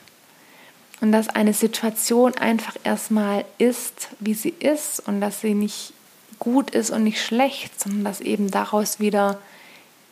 und 1.00 1.14
dass 1.14 1.30
eine 1.30 1.54
Situation 1.54 2.36
einfach 2.36 2.76
erstmal 2.84 3.46
ist, 3.60 4.10
wie 4.20 4.34
sie 4.34 4.54
ist 4.60 5.00
und 5.08 5.22
dass 5.22 5.40
sie 5.40 5.54
nicht 5.54 5.94
gut 6.38 6.72
ist 6.72 6.90
und 6.90 7.06
nicht 7.06 7.24
schlecht, 7.24 7.80
sondern 7.80 8.04
dass 8.04 8.20
eben 8.20 8.52
daraus 8.52 9.00
wieder 9.00 9.40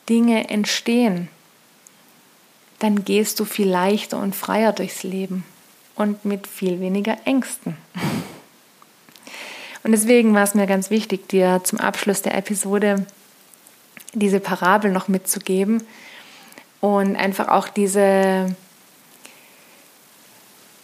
Dinge 0.08 0.48
entstehen, 0.48 1.28
dann 2.78 3.04
gehst 3.04 3.38
du 3.38 3.44
viel 3.44 3.68
leichter 3.68 4.16
und 4.20 4.34
freier 4.34 4.72
durchs 4.72 5.02
Leben 5.02 5.44
und 5.96 6.24
mit 6.24 6.46
viel 6.46 6.80
weniger 6.80 7.18
Ängsten. 7.26 7.76
Und 9.82 9.92
deswegen 9.92 10.32
war 10.32 10.44
es 10.44 10.54
mir 10.54 10.66
ganz 10.66 10.88
wichtig, 10.88 11.28
dir 11.28 11.60
zum 11.62 11.78
Abschluss 11.78 12.22
der 12.22 12.38
Episode 12.38 13.04
diese 14.14 14.40
Parabel 14.40 14.90
noch 14.92 15.08
mitzugeben 15.08 15.82
und 16.80 17.16
einfach 17.16 17.48
auch 17.48 17.68
diese, 17.68 18.54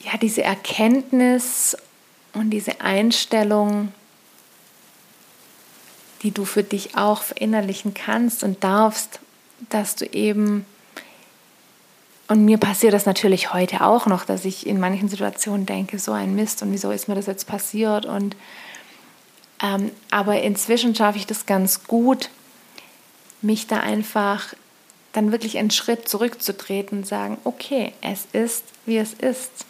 ja, 0.01 0.16
diese 0.20 0.43
Erkenntnis 0.43 1.77
und 2.35 2.51
diese 2.51 2.81
Einstellung, 2.81 3.93
die 6.22 6.31
du 6.31 6.45
für 6.45 6.62
dich 6.62 6.97
auch 6.97 7.22
verinnerlichen 7.22 7.95
kannst 7.95 8.45
und 8.45 8.62
darfst, 8.62 9.20
dass 9.70 9.97
du 9.97 10.07
eben, 10.07 10.66
und 12.29 12.45
mir 12.45 12.59
passiert 12.59 12.93
das 12.93 13.07
natürlich 13.07 13.53
heute 13.53 13.83
auch 13.83 14.07
noch, 14.07 14.24
dass 14.24 14.45
ich 14.45 14.66
in 14.66 14.81
manchen 14.81 15.09
Situationen 15.09 15.66
denke, 15.66 15.99
so 15.99 16.12
ein 16.12 16.35
Mist 16.35 16.62
und 16.62 16.72
wieso 16.72 16.91
ist 16.91 17.09
mir 17.09 17.14
das 17.14 17.27
jetzt 17.27 17.47
passiert? 17.47 18.05
Und 18.07 18.37
ähm, 19.62 19.91
aber 20.11 20.43
inzwischen 20.43 20.95
schaffe 20.95 21.18
ich 21.18 21.27
das 21.27 21.47
ganz 21.47 21.85
gut, 21.85 22.29
mich 23.47 23.66
da 23.66 23.80
einfach 23.80 24.55
dann 25.12 25.32
wirklich 25.32 25.57
einen 25.57 25.70
Schritt 25.70 26.09
zurückzutreten 26.09 26.99
und 26.99 27.07
sagen, 27.07 27.38
okay, 27.44 27.92
es 28.03 28.26
ist, 28.32 28.64
wie 28.84 28.99
es 28.99 29.14
ist. 29.14 29.64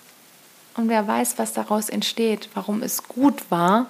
Und 0.75 0.89
wer 0.89 1.07
weiß, 1.07 1.39
was 1.39 1.53
daraus 1.53 1.89
entsteht, 1.89 2.49
warum 2.55 2.83
es 2.83 3.05
gut 3.05 3.51
war, 3.51 3.87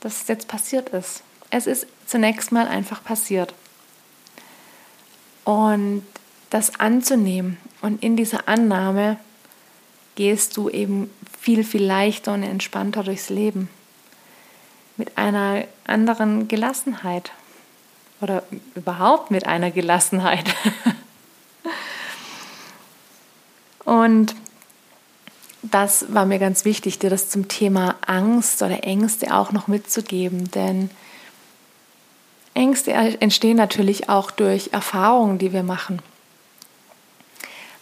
dass 0.00 0.22
es 0.22 0.28
jetzt 0.28 0.48
passiert 0.48 0.88
ist. 0.88 1.22
Es 1.50 1.66
ist 1.66 1.86
zunächst 2.06 2.50
mal 2.50 2.66
einfach 2.66 3.04
passiert. 3.04 3.54
Und 5.44 6.04
das 6.50 6.80
anzunehmen 6.80 7.58
und 7.80 8.02
in 8.02 8.16
dieser 8.16 8.48
Annahme 8.48 9.18
gehst 10.14 10.56
du 10.56 10.68
eben 10.68 11.10
viel, 11.38 11.64
viel 11.64 11.84
leichter 11.84 12.34
und 12.34 12.42
entspannter 12.42 13.02
durchs 13.02 13.28
Leben. 13.28 13.68
Mit 14.96 15.18
einer 15.18 15.64
anderen 15.86 16.48
Gelassenheit 16.48 17.32
oder 18.20 18.42
überhaupt 18.74 19.30
mit 19.30 19.46
einer 19.46 19.70
Gelassenheit. 19.70 20.44
Und 23.84 24.34
das 25.62 26.12
war 26.12 26.26
mir 26.26 26.38
ganz 26.38 26.64
wichtig, 26.64 26.98
dir 26.98 27.10
das 27.10 27.28
zum 27.30 27.48
Thema 27.48 27.96
Angst 28.06 28.62
oder 28.62 28.84
Ängste 28.84 29.34
auch 29.34 29.52
noch 29.52 29.66
mitzugeben, 29.66 30.50
denn 30.50 30.90
Ängste 32.54 32.92
entstehen 32.92 33.56
natürlich 33.56 34.08
auch 34.08 34.30
durch 34.30 34.70
Erfahrungen, 34.72 35.38
die 35.38 35.52
wir 35.52 35.62
machen. 35.62 36.00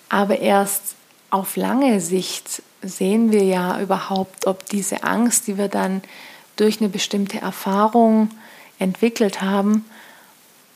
Aber 0.09 0.39
erst 0.39 0.95
auf 1.31 1.57
lange 1.57 2.01
Sicht 2.01 2.63
sehen 2.83 3.33
wir 3.33 3.45
ja 3.45 3.81
überhaupt, 3.81 4.47
ob 4.47 4.67
diese 4.67 5.05
Angst, 5.05 5.47
die 5.47 5.59
wir 5.59 5.69
dann 5.69 6.03
durch 6.57 6.81
eine 6.81 6.89
bestimmte 6.89 7.41
Erfahrung 7.41 8.31
entwickelt 8.79 9.41
haben, 9.41 9.85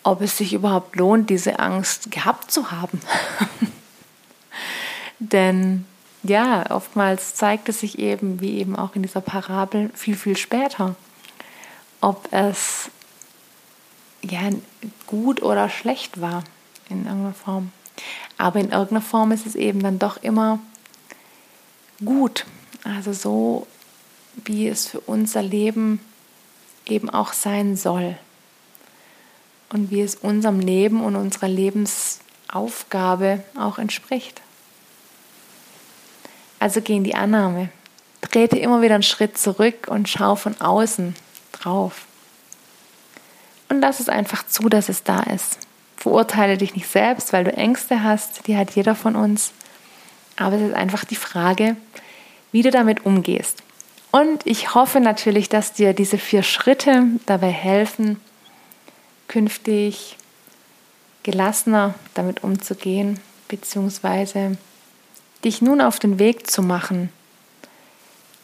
ob 0.06 0.20
es 0.20 0.36
sich 0.36 0.52
überhaupt 0.52 0.94
lohnt, 0.94 1.30
diese 1.30 1.58
Angst 1.58 2.12
gehabt 2.12 2.52
zu 2.52 2.70
haben. 2.70 3.00
Denn 5.18 5.84
ja, 6.22 6.70
oftmals 6.70 7.34
zeigt 7.34 7.68
es 7.68 7.80
sich 7.80 7.98
eben, 7.98 8.40
wie 8.40 8.58
eben 8.58 8.76
auch 8.76 8.94
in 8.94 9.02
dieser 9.02 9.20
Parabel, 9.20 9.90
viel, 9.94 10.14
viel 10.14 10.36
später, 10.36 10.94
ob 12.00 12.32
es 12.32 12.88
ja 14.22 14.48
gut 15.08 15.42
oder 15.42 15.68
schlecht 15.68 16.20
war 16.20 16.44
in 16.88 17.06
irgendeiner 17.06 17.34
Form. 17.34 17.72
Aber 18.38 18.60
in 18.60 18.70
irgendeiner 18.70 19.02
Form 19.02 19.32
ist 19.32 19.44
es 19.44 19.56
eben 19.56 19.82
dann 19.82 19.98
doch 19.98 20.22
immer 20.22 20.60
gut. 22.04 22.46
Also 22.84 23.12
so, 23.12 23.66
wie 24.36 24.68
es 24.68 24.86
für 24.86 25.00
unser 25.00 25.42
Leben 25.42 25.98
eben 26.86 27.10
auch 27.10 27.32
sein 27.32 27.76
soll 27.76 28.16
und 29.70 29.90
wie 29.90 30.02
es 30.02 30.14
unserem 30.14 30.60
Leben 30.60 31.02
und 31.02 31.16
unserer 31.16 31.48
Lebensaufgabe 31.48 33.42
auch 33.58 33.78
entspricht. 33.78 34.42
Also 36.58 36.80
geh 36.80 36.96
in 36.96 37.04
die 37.04 37.14
Annahme. 37.14 37.68
Trete 38.20 38.58
immer 38.58 38.82
wieder 38.82 38.94
einen 38.94 39.02
Schritt 39.02 39.38
zurück 39.38 39.86
und 39.88 40.08
schau 40.08 40.36
von 40.36 40.60
außen 40.60 41.14
drauf. 41.52 42.06
Und 43.68 43.80
lass 43.80 44.00
es 44.00 44.08
einfach 44.08 44.46
zu, 44.46 44.68
dass 44.68 44.88
es 44.88 45.02
da 45.02 45.20
ist. 45.20 45.58
Verurteile 45.96 46.56
dich 46.56 46.74
nicht 46.74 46.88
selbst, 46.88 47.32
weil 47.32 47.44
du 47.44 47.52
Ängste 47.52 48.02
hast, 48.02 48.46
die 48.46 48.56
hat 48.56 48.72
jeder 48.72 48.94
von 48.94 49.16
uns. 49.16 49.52
Aber 50.36 50.56
es 50.56 50.62
ist 50.62 50.74
einfach 50.74 51.04
die 51.04 51.16
Frage, 51.16 51.76
wie 52.52 52.62
du 52.62 52.70
damit 52.70 53.04
umgehst. 53.06 53.62
Und 54.12 54.46
ich 54.46 54.74
hoffe 54.74 55.00
natürlich, 55.00 55.48
dass 55.48 55.72
dir 55.72 55.94
diese 55.94 56.18
vier 56.18 56.42
Schritte 56.42 57.04
dabei 57.26 57.50
helfen, 57.50 58.20
künftig 59.28 60.16
gelassener 61.22 61.94
damit 62.14 62.44
umzugehen, 62.44 63.18
beziehungsweise 63.48 64.56
dich 65.44 65.62
nun 65.62 65.80
auf 65.80 65.98
den 65.98 66.18
Weg 66.18 66.50
zu 66.50 66.62
machen, 66.62 67.10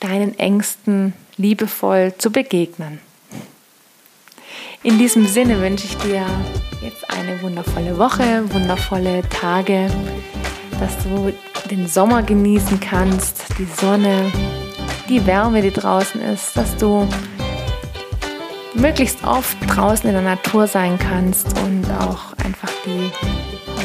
deinen 0.00 0.38
Ängsten 0.38 1.12
liebevoll 1.36 2.14
zu 2.18 2.30
begegnen. 2.30 3.00
In 4.82 4.98
diesem 4.98 5.26
Sinne 5.26 5.60
wünsche 5.60 5.86
ich 5.86 5.96
dir 5.98 6.26
jetzt 6.82 7.08
eine 7.08 7.40
wundervolle 7.40 7.96
Woche, 7.98 8.52
wundervolle 8.52 9.22
Tage, 9.28 9.88
dass 10.80 10.98
du 11.04 11.32
den 11.70 11.86
Sommer 11.86 12.24
genießen 12.24 12.80
kannst, 12.80 13.44
die 13.58 13.68
Sonne, 13.80 14.32
die 15.08 15.24
Wärme, 15.24 15.62
die 15.62 15.70
draußen 15.70 16.20
ist, 16.20 16.56
dass 16.56 16.76
du 16.76 17.08
möglichst 18.74 19.24
oft 19.24 19.56
draußen 19.68 20.08
in 20.08 20.14
der 20.14 20.22
Natur 20.22 20.66
sein 20.66 20.98
kannst 20.98 21.58
und 21.60 21.84
auch 22.00 22.32
einfach 22.44 22.70
die 22.84 23.10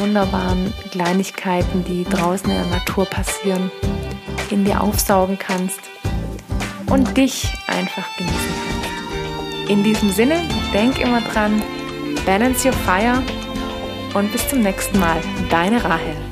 wunderbaren 0.00 0.72
Kleinigkeiten, 0.90 1.84
die 1.84 2.04
draußen 2.04 2.50
in 2.50 2.56
der 2.56 2.78
Natur 2.78 3.04
passieren, 3.04 3.70
in 4.50 4.64
dir 4.64 4.80
aufsaugen 4.80 5.38
kannst 5.38 5.80
und 6.86 7.16
dich 7.16 7.52
einfach 7.66 8.06
genießen 8.16 8.36
kannst. 8.38 9.70
In 9.70 9.82
diesem 9.82 10.10
Sinne, 10.10 10.40
denk 10.72 10.98
immer 10.98 11.20
dran, 11.20 11.62
balance 12.24 12.66
your 12.66 12.74
fire 12.74 13.22
und 14.14 14.32
bis 14.32 14.48
zum 14.48 14.60
nächsten 14.62 14.98
Mal. 14.98 15.20
Deine 15.50 15.82
Rahel. 15.84 16.27